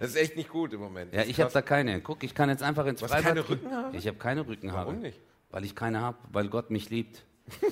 [0.00, 1.12] Das ist echt nicht gut im Moment.
[1.12, 2.00] Ja, ich habe da keine.
[2.00, 3.48] Guck, ich kann jetzt einfach ins hast Freibad keine.
[3.48, 3.96] Rückenhaare?
[3.96, 4.86] Ich habe keine Rückenhaare.
[4.86, 5.20] Warum nicht?
[5.50, 7.22] Weil ich keine habe, weil Gott mich liebt.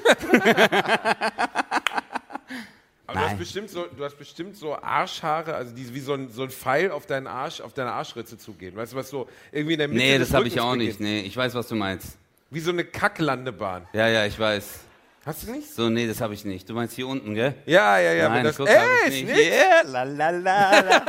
[3.06, 6.28] Aber du hast, bestimmt so, du hast bestimmt so Arschhaare, also die wie so ein,
[6.30, 8.76] so ein Pfeil auf deinen Arsch, auf deine Arschritze zugehen.
[8.76, 11.00] Weißt du, was so irgendwie in der Mitte Nee, das habe ich auch nicht.
[11.00, 12.16] Nee, ich weiß, was du meinst.
[12.50, 13.86] Wie so eine Kacklandebahn.
[13.92, 14.80] Ja, ja, ich weiß.
[15.24, 15.72] Hast du nicht?
[15.72, 16.68] So, nee, das habe ich nicht.
[16.68, 17.54] Du meinst hier unten, gell?
[17.64, 18.28] Ja, ja, ja.
[18.28, 19.36] Nein, das, guck, ey, hab ich nicht.
[19.36, 19.52] nicht.
[19.52, 21.02] Yeah, la la la la,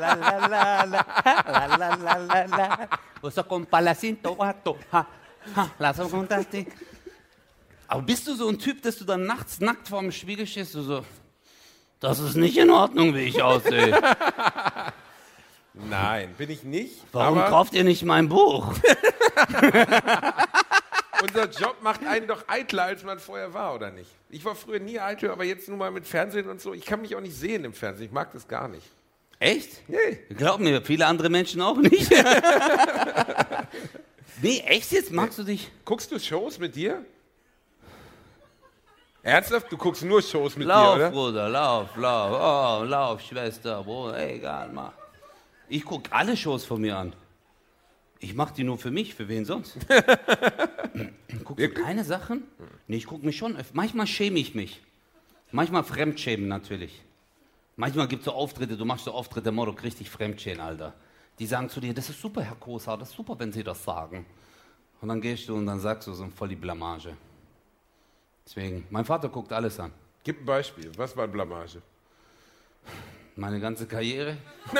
[0.00, 0.84] la la la
[1.76, 2.88] la, la la la.
[3.22, 5.06] Uso con palacito, vato, ha,
[5.54, 6.66] ha, lass uns runterstehen.
[7.86, 10.82] Aber bist du so ein Typ, dass du dann nachts nackt vorm Spiegel stehst, du
[10.82, 11.04] so,
[12.00, 13.96] das ist nicht in Ordnung, wie ich aussehe.
[15.72, 16.96] Nein, bin ich nicht.
[17.12, 18.74] Warum kauft ihr nicht mein Buch?
[21.26, 24.10] unser Job macht einen doch eitler, als man vorher war, oder nicht?
[24.30, 26.74] Ich war früher nie eitel, aber jetzt nur mal mit Fernsehen und so.
[26.74, 28.06] Ich kann mich auch nicht sehen im Fernsehen.
[28.06, 28.86] Ich mag das gar nicht.
[29.38, 29.88] Echt?
[29.88, 30.20] Nee.
[30.30, 32.10] Glaub mir, viele andere Menschen auch nicht.
[34.42, 35.12] nee, echt jetzt?
[35.12, 35.70] Magst du dich?
[35.84, 37.04] Guckst du Shows mit dir?
[39.22, 39.70] Ernsthaft?
[39.70, 41.10] Du guckst nur Shows mit Lauf, dir, oder?
[41.10, 42.30] Bruder, lauf, lauf.
[42.32, 44.92] Oh, lauf, Schwester, Bruder, egal, mach.
[45.68, 47.12] Ich guck alle Shows von mir an.
[48.18, 49.76] Ich mach die nur für mich, für wen sonst?
[51.44, 52.44] Guckst du keine Sachen?
[52.88, 53.56] Nee, ich guck mich schon.
[53.56, 54.82] öf- Manchmal schäme ich mich.
[55.52, 57.02] Manchmal Fremdschämen natürlich.
[57.76, 60.94] Manchmal gibt es so Auftritte, du machst so Auftritte, Motto, richtig Fremdschämen, Alter.
[61.38, 63.84] Die sagen zu dir, das ist super, Herr Kosa, das ist super, wenn Sie das
[63.84, 64.24] sagen.
[65.02, 67.14] Und dann gehst du und dann sagst du so voll die Blamage.
[68.46, 69.92] Deswegen, mein Vater guckt alles an.
[70.24, 70.90] Gib ein Beispiel.
[70.96, 71.82] Was war Blamage?
[73.36, 74.38] Meine ganze Karriere.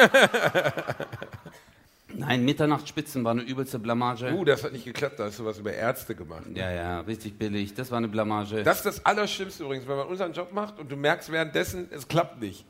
[2.14, 4.32] Nein, Mitternachtsspitzen war eine übelste Blamage.
[4.32, 5.18] Uh, das hat nicht geklappt.
[5.18, 6.44] Da hast du was über Ärzte gemacht.
[6.54, 7.74] Ja, ja, richtig billig.
[7.74, 8.62] Das war eine Blamage.
[8.62, 12.06] Das ist das Allerschlimmste übrigens, wenn man unseren Job macht und du merkst währenddessen, es
[12.06, 12.64] klappt nicht.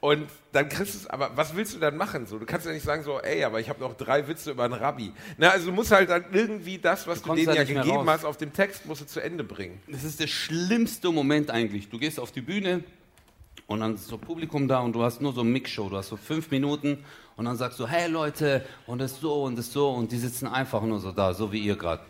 [0.00, 2.24] Und dann kriegst du es, aber was willst du dann machen?
[2.24, 4.64] So, du kannst ja nicht sagen so, ey, aber ich habe noch drei Witze über
[4.64, 5.12] einen Rabbi.
[5.36, 8.24] Na, also du musst halt dann irgendwie das, was du, kommst denen ja gegeben hast,
[8.24, 9.78] auf dem Text musst du zu Ende bringen.
[9.88, 11.90] Das ist der schlimmste Moment eigentlich.
[11.90, 12.82] Du gehst auf die Bühne
[13.70, 15.88] und dann ist so Publikum da und du hast nur so Mixshow.
[15.88, 17.04] Du hast so fünf Minuten
[17.36, 20.48] und dann sagst du, hey Leute, und das so und das so und die sitzen
[20.48, 22.02] einfach nur so da, so wie ihr gerade.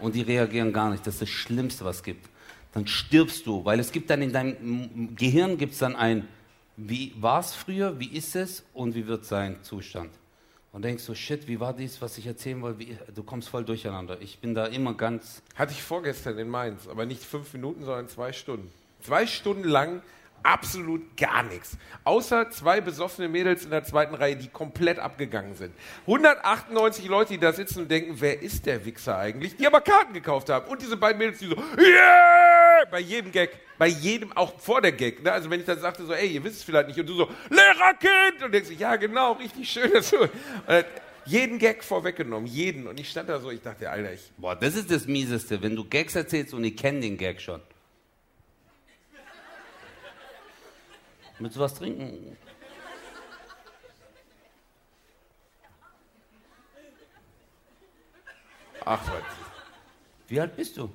[0.00, 1.06] Und die reagieren gar nicht.
[1.06, 2.28] Das ist das Schlimmste, was es gibt.
[2.72, 6.26] Dann stirbst du, weil es gibt dann in deinem Gehirn gibt's dann ein,
[6.76, 10.10] wie war es früher, wie ist es und wie wird sein Zustand.
[10.72, 12.84] Und denkst so, shit, wie war dies, was ich erzählen wollte?
[13.14, 14.20] Du kommst voll durcheinander.
[14.20, 18.08] Ich bin da immer ganz Hatte ich vorgestern in Mainz, aber nicht fünf Minuten, sondern
[18.08, 18.70] zwei Stunden.
[19.02, 20.02] Zwei Stunden lang
[20.42, 21.76] absolut gar nichts.
[22.04, 25.74] Außer zwei besoffene Mädels in der zweiten Reihe, die komplett abgegangen sind.
[26.06, 29.56] 198 Leute, die da sitzen und denken, wer ist der Wichser eigentlich?
[29.56, 30.66] Die aber Karten gekauft haben.
[30.68, 32.84] Und diese beiden Mädels, die so, yeah!
[32.90, 33.50] Bei jedem Gag.
[33.78, 35.22] Bei jedem, auch vor der Gag.
[35.22, 35.32] Ne?
[35.32, 37.00] Also wenn ich dann sagte so, ey, ihr wisst es vielleicht nicht.
[37.00, 38.42] Und du so, Lehrerkind!
[38.42, 39.92] Und denkst ja genau, richtig schön.
[39.92, 40.16] Dass du,
[40.66, 40.84] äh,
[41.26, 42.86] jeden Gag vorweggenommen, jeden.
[42.86, 45.76] Und ich stand da so, ich dachte, Alter, ich Boah, das ist das Mieseste, wenn
[45.76, 47.60] du Gags erzählst und ich kenne den Gag schon.
[51.40, 52.36] Willst du was trinken?
[58.84, 59.22] Ach, was.
[60.28, 60.92] Wie alt bist du?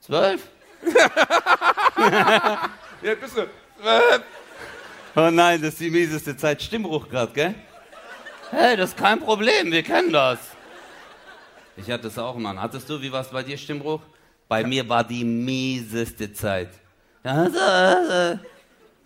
[0.00, 0.48] Zwölf?
[3.02, 3.48] Ja, bist du.
[5.16, 6.62] Oh nein, das ist die mieseste Zeit.
[6.62, 7.54] Stimmbruch gerade, gell?
[8.50, 10.38] Hey, das ist kein Problem, wir kennen das.
[11.76, 12.60] Ich hatte es auch, Mann.
[12.60, 14.02] Hattest du, wie war es bei dir, Stimmbruch?
[14.46, 16.70] Bei mir war die mieseste Zeit.
[17.24, 18.38] Ja, so, äh,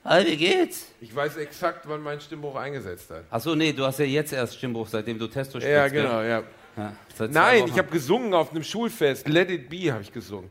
[0.05, 0.87] hi, wie geht's?
[1.03, 3.25] Ich weiß exakt, wann mein Stimmbruch eingesetzt hat.
[3.31, 5.69] Achso, nee, du hast ja jetzt erst Stimmbruch, seitdem du Testo spielst.
[5.69, 6.03] Ja, gell?
[6.03, 6.43] genau, ja.
[6.79, 9.29] Ja, zwei Nein, ich habe gesungen auf einem Schulfest.
[9.29, 10.51] Let It Be habe ich gesungen.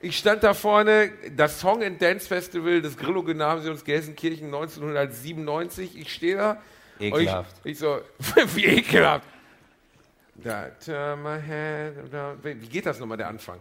[0.00, 5.98] Ich stand da vorne, das Song and Dance Festival des Grillo-Gymnasiums Gelsenkirchen 1997.
[5.98, 6.62] Ich stehe da.
[6.98, 7.54] Ekelhaft.
[7.64, 8.00] Ich, ich so,
[8.54, 9.26] wie ekelhaft.
[10.36, 11.94] Da, turn my head.
[12.42, 13.60] Wie geht das nochmal, der Anfang?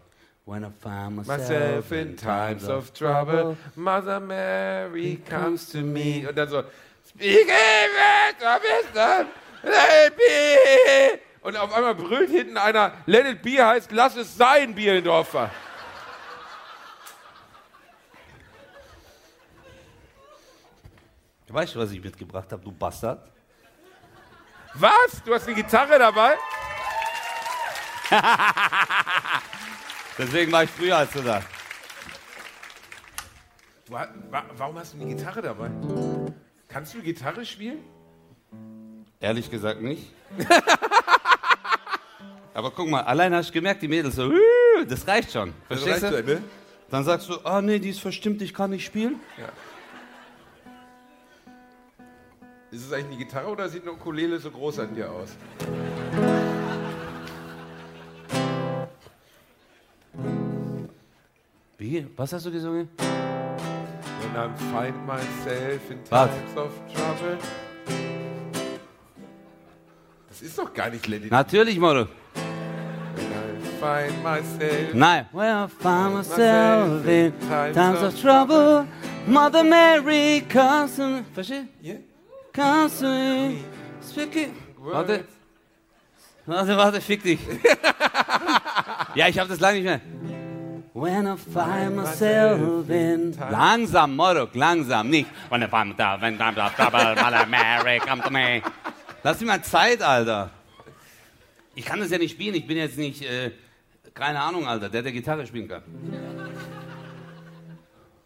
[0.50, 6.28] When I find Myself in times of trouble, Mother Mary comes to me.
[6.28, 6.64] Und dann so,
[7.08, 8.40] Speak it,
[9.64, 11.20] let it be.
[11.44, 15.52] Und auf einmal brüllt hinten einer, Let it be heißt, lass es sein, Bielendorfer.
[21.48, 23.20] Weißt du, was ich mitgebracht habe, du Bastard?
[24.74, 25.22] Was?
[25.24, 26.38] Du hast eine Gitarre dabei?
[30.20, 31.42] Deswegen war ich früher als du da.
[33.86, 33.94] Du,
[34.58, 35.72] warum hast du eine Gitarre dabei?
[36.68, 37.80] Kannst du Gitarre spielen?
[39.22, 40.14] Ehrlich gesagt nicht.
[42.54, 44.30] Aber guck mal, allein hast du gemerkt, die Mädels so,
[44.88, 45.54] das reicht schon.
[45.68, 46.24] Verstehst du?
[46.24, 46.42] ne?
[46.90, 49.22] Dann sagst du, ah nee, die ist verstimmt, ich kann nicht spielen.
[52.72, 55.30] Ist es eigentlich eine Gitarre oder sieht eine Ukulele so groß an dir aus?
[61.80, 62.06] Wie?
[62.18, 62.90] Was hast du gesungen?
[62.98, 66.30] When I find myself in Was?
[66.30, 67.38] times of trouble.
[70.28, 72.10] Das ist doch gar nicht It Natürlich, Motto.
[73.16, 74.94] When I find myself.
[74.94, 75.28] Nein.
[75.32, 77.34] Well, I found myself in
[77.74, 78.86] times of trouble.
[79.26, 81.24] Mother Mary comes to me.
[81.34, 82.00] Verstehst Yeah.
[82.52, 83.64] Comes to me.
[84.02, 84.54] Speaking.
[84.78, 85.24] Warte.
[86.46, 87.40] Warte, warte, fick dich.
[89.16, 90.02] ja, ich hab das lange nicht mehr.
[90.94, 93.34] When I find myself in...
[93.34, 95.30] Langsam, Morok, langsam, nicht.
[95.50, 96.58] When I find myself in times
[97.50, 98.62] Mary come to me.
[99.24, 100.50] Lass mir mal Zeit, Alter.
[101.76, 103.52] Ich kann das ja nicht spielen, ich bin jetzt nicht, äh,
[104.14, 105.84] keine Ahnung, Alter, der, der Gitarre spielen kann.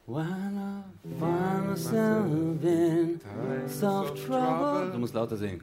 [0.06, 0.84] When I
[1.18, 2.26] find myself
[2.64, 3.22] in
[3.68, 4.92] soft trouble.
[4.92, 5.62] Du musst lauter singen.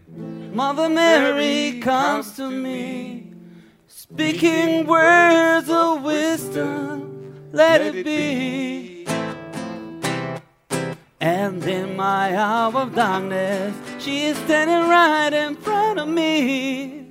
[0.55, 3.32] Mother Mary comes to me,
[4.12, 9.06] speaking words of wisdom, let it be.
[11.20, 17.06] And in my hour of darkness, she is standing right in front of me.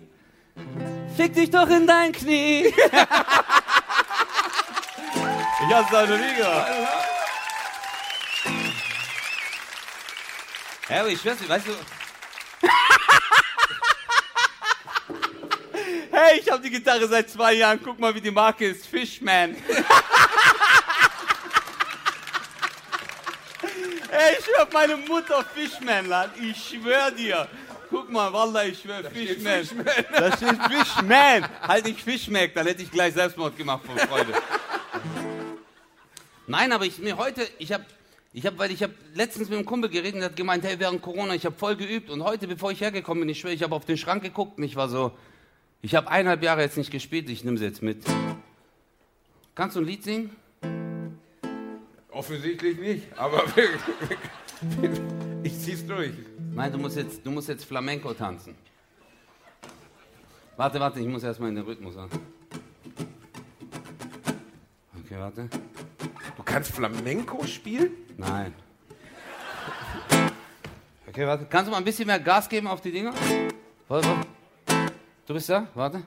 [1.16, 2.68] Fick dich doch in dein Knie.
[2.68, 2.76] ich
[5.74, 6.68] hab's noch nie gehört.
[10.89, 11.74] Aber ich schwör's dir, weißt du.
[16.20, 17.80] Hey, ich hab die Gitarre seit zwei Jahren.
[17.84, 18.86] Guck mal, wie die Marke ist.
[18.86, 19.56] Fishman.
[24.10, 26.32] hey, ich schwör meine Mutter Fishman, Lad.
[26.42, 27.48] Ich schwör dir.
[27.90, 29.66] Guck mal, Wallah, ich schwör, Fishman.
[29.66, 29.86] Fishman.
[30.14, 31.50] Da steht Fishman.
[31.62, 34.34] Halt nicht Fishmack, dann hätte ich gleich Selbstmord gemacht vor Freude.
[36.46, 37.86] Nein, aber ich mir heute, ich habe
[38.32, 41.02] ich habe, weil ich habe letztens mit einem Kumpel geredet und hat gemeint, hey, während
[41.02, 43.74] Corona, ich habe voll geübt und heute, bevor ich hergekommen bin, ich schwöre, ich habe
[43.74, 45.14] auf den Schrank geguckt und ich war so,
[45.82, 48.04] ich habe eineinhalb Jahre jetzt nicht gespielt, ich nehme sie jetzt mit.
[49.56, 50.36] Kannst du ein Lied singen?
[52.12, 53.44] Offensichtlich nicht, aber
[55.44, 56.12] ich zieh's durch.
[56.54, 58.56] Nein, du musst jetzt, du musst jetzt Flamenco tanzen.
[60.58, 62.10] Warte, warte, ich muss erstmal in den Rhythmus an.
[65.06, 65.48] Okay, warte.
[66.36, 67.92] Du kannst Flamenco spielen?
[68.18, 68.54] Nein.
[71.08, 71.46] Okay, warte.
[71.50, 73.14] Kannst du mal ein bisschen mehr Gas geben auf die Dinger?
[73.88, 74.39] Warte, warte.
[75.30, 75.68] Du bist da?
[75.76, 76.02] Warte.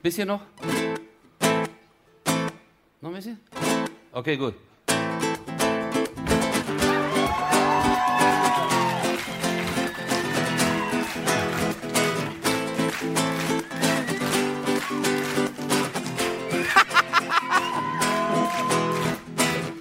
[0.00, 0.42] Bisschen noch?
[3.00, 3.40] Noch ein bisschen?
[4.12, 4.54] Okay, gut.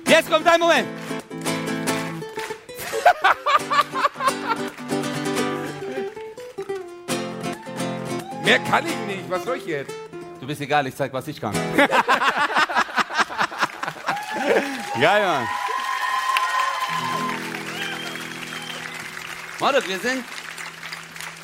[0.08, 0.88] Jetzt kommt dein Moment.
[8.52, 9.30] Mehr kann ich nicht.
[9.30, 9.94] Was soll ich jetzt?
[10.42, 11.54] Du bist egal, ich zeig, was ich kann.
[15.00, 15.48] Geil, Mann.
[19.58, 20.26] Warte, wir sind,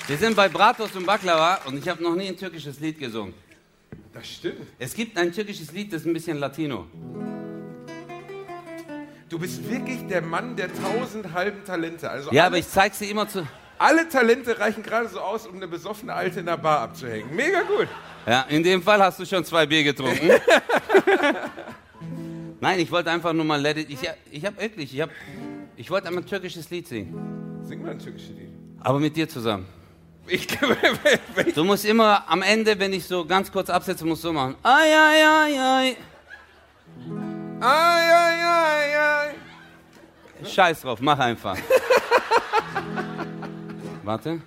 [0.05, 3.33] wir sind bei Bratos und Baklava und ich habe noch nie ein türkisches Lied gesungen.
[4.13, 4.67] Das stimmt.
[4.77, 6.87] Es gibt ein türkisches Lied, das ist ein bisschen Latino.
[9.29, 12.09] Du bist wirklich der Mann der tausend halben Talente.
[12.09, 13.47] Also Ja, aber ich zeig sie immer zu.
[13.79, 17.35] Alle Talente reichen gerade so aus, um eine besoffene Alte in der Bar abzuhängen.
[17.35, 17.87] Mega gut.
[18.25, 20.29] Ja, in dem Fall hast du schon zwei Bier getrunken.
[22.59, 23.89] Nein, ich wollte einfach nur mal let it.
[23.89, 23.99] Ich,
[24.31, 25.11] ich habe wirklich, ich habe,
[25.75, 27.61] ich wollte einmal ein türkisches Lied singen.
[27.63, 28.49] Sing mal ein türkisches Lied.
[28.81, 29.65] Aber mit dir zusammen.
[30.27, 30.47] Ich,
[31.55, 34.55] Du musst immer am Ende, wenn ich so ganz kurz absetze, musst du so machen.
[34.63, 35.95] Ai, ai, ai, ai.
[37.61, 39.35] ai, ai, ai, ai.
[40.45, 41.57] Scheiß drauf, mach einfach.
[44.07, 44.39] Warte.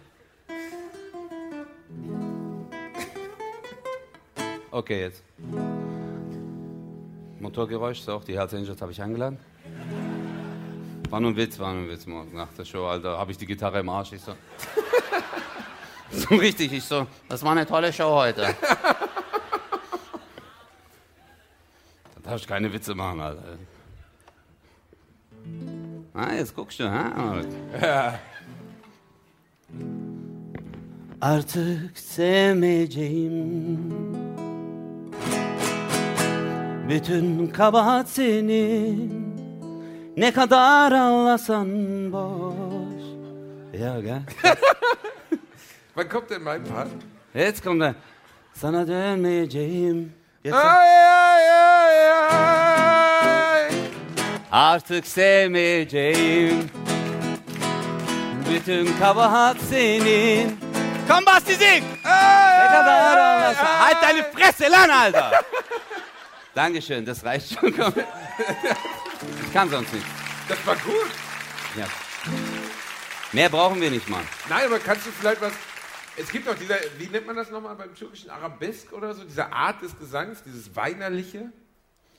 [4.70, 5.22] Okay, jetzt.
[7.38, 9.38] Motorgeräusch, so, die Hells Angels habe ich eingeladen.
[11.10, 13.18] War nur ein Witz, war nur ein Witz morgen nach der Show, Alter.
[13.18, 14.34] Habe ich die Gitarre im Arsch, ich so.
[16.10, 18.40] so richtig, ich so, das war eine tolle Show heute.
[22.14, 23.58] da darf ich keine Witze machen, Alter.
[26.14, 28.18] Ah, jetzt guckst du, ha?
[31.20, 33.34] Artık sevmeyeceğim.
[36.88, 39.30] Bütün kabahat senin.
[40.16, 41.68] Ne kadar ağlasan
[42.12, 43.02] boş.
[43.80, 44.22] Ja, gell?
[45.94, 46.88] Wann kommt denn mein Part?
[47.34, 47.94] Jetzt kommt er
[48.54, 50.12] Sana dönmeyeceğim.
[50.44, 53.70] Jetzt Ai, ai, ai, ai.
[54.52, 56.70] Artık sevmeyeceğim.
[58.50, 60.69] Bütün kabahat senin
[61.08, 61.84] Komm Basti sing!
[62.04, 65.32] Ağlasan Halt deine Fresse lan Alter!
[66.54, 67.68] Dankeschön, das reicht schon.
[67.68, 70.06] Ich kann sonst nicht.
[70.48, 71.10] Das war gut.
[71.76, 71.86] Ja.
[73.32, 74.26] Mehr brauchen wir nicht, Mann.
[74.48, 75.52] Nein, aber kannst du vielleicht was.
[76.16, 79.22] Es gibt doch dieser, wie nennt man das nochmal beim türkischen Arabesk oder so?
[79.24, 81.52] Diese Art des Gesangs, dieses Weinerliche.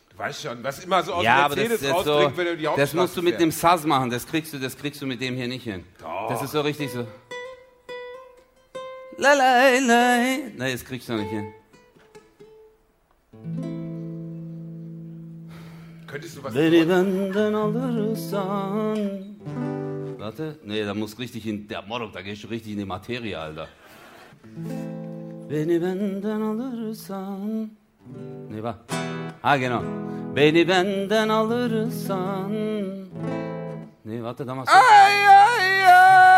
[0.09, 2.57] Du weißt schon, was immer so aus Ja, aber das, Mercedes ist so, wenn du
[2.57, 3.41] die das Hauptstraße musst du mit fährst.
[3.41, 4.09] dem Sass machen.
[4.09, 5.85] Das kriegst du, das kriegst du mit dem hier nicht hin.
[5.99, 6.29] Doch.
[6.29, 7.05] Das ist so richtig so.
[9.23, 9.49] La la
[9.89, 10.01] la.
[10.57, 11.47] Nein, das kriegst du nicht hin.
[16.07, 18.97] Könntest du was Beni benden alırsan.
[20.17, 20.55] Warte.
[20.65, 21.67] Nee, da muss richtig in.
[21.67, 23.67] Der Morok, da gehst du richtig in die Materie, Alter.
[25.49, 27.69] Beni benden alırsan
[28.49, 28.75] Ne bak
[29.41, 29.81] Ha genau
[30.35, 32.51] Beni benden alırsan
[34.05, 36.30] Ne warte da machst du Ay, ay, ay.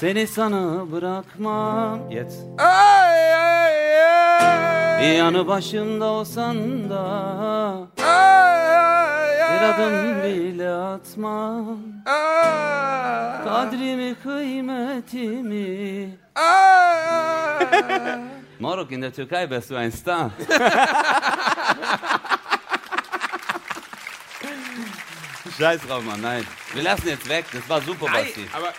[0.00, 5.02] Seni sana bırakmam Jetzt Ay, ay, ay.
[5.02, 7.02] Bir yanı başımda olsan da
[8.02, 8.70] Ay,
[9.42, 9.70] ay, Bir ay.
[9.70, 11.66] adım bile atmam
[12.06, 17.66] Ay, Kadrimi kıymetimi ay.
[18.60, 20.30] Moruk, in der Türkei wärst du ein Star.
[25.58, 26.44] Scheiß drauf, Mann, nein.
[26.74, 28.46] Wir lassen jetzt weg, das war super, Basti.
[28.52, 28.72] aber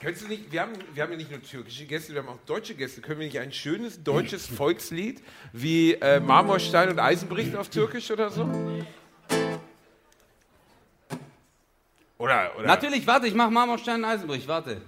[0.00, 2.38] könntest du nicht, wir haben, wir haben ja nicht nur türkische Gäste, wir haben auch
[2.46, 3.00] deutsche Gäste.
[3.00, 5.22] Können wir nicht ein schönes deutsches Volkslied
[5.52, 8.48] wie äh, Marmorstein und Eisenbricht auf Türkisch oder so?
[12.18, 12.66] Oder, oder?
[12.66, 14.80] Natürlich, warte, ich mach Marmorstein und Eisenbrich, warte.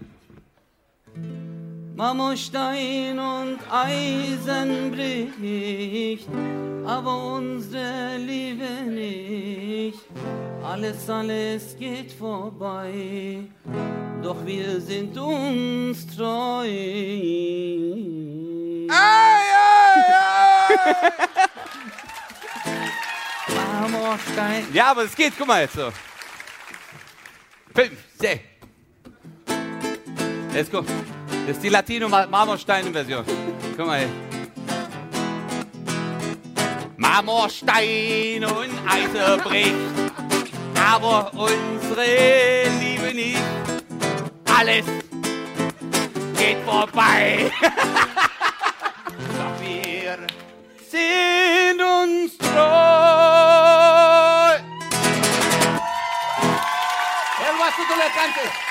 [1.94, 6.28] Marmorstein und Eisen bricht,
[6.86, 10.00] aber unsere Liebe nicht.
[10.64, 13.44] Alles, alles geht vorbei,
[14.22, 16.66] doch wir sind uns treu.
[18.88, 20.76] Ay, ay, ay.
[23.54, 24.66] Marmorstein.
[24.72, 25.92] Ja, aber es geht, guck mal jetzt so.
[27.74, 28.44] Fünf, sechs.
[30.54, 30.84] Let's go.
[31.46, 33.24] Das ist die Latino-Marmorstein-Version.
[33.76, 34.08] Guck mal hier.
[36.96, 39.74] Marmorstein und Eise bricht,
[40.80, 43.42] aber unsere Liebe nicht.
[44.56, 44.86] Alles
[46.38, 47.50] geht vorbei.
[49.36, 50.18] Doch wir
[50.88, 52.52] sind uns treu.
[57.44, 58.61] El guaso tú le cantes.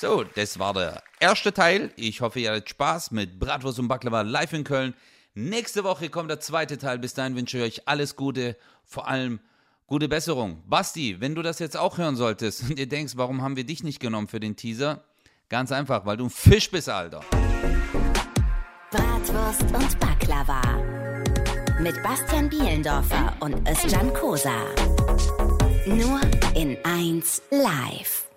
[0.00, 1.92] So, das war der erste Teil.
[1.94, 4.94] Ich hoffe, ihr hattet Spaß mit Bratwurst und Baklava live in Köln.
[5.34, 6.98] Nächste Woche kommt der zweite Teil.
[6.98, 9.40] Bis dahin wünsche ich euch alles Gute, vor allem
[9.86, 10.62] gute Besserung.
[10.66, 13.82] Basti, wenn du das jetzt auch hören solltest und dir denkst, warum haben wir dich
[13.82, 15.04] nicht genommen für den Teaser?
[15.50, 17.20] Ganz einfach, weil du ein Fisch bist, Alter.
[18.90, 20.62] Bratwurst und Baklava.
[21.78, 24.64] Mit Bastian Bielendorfer und Özcan Kosa.
[25.84, 26.22] Nur
[26.54, 28.29] in 1 live.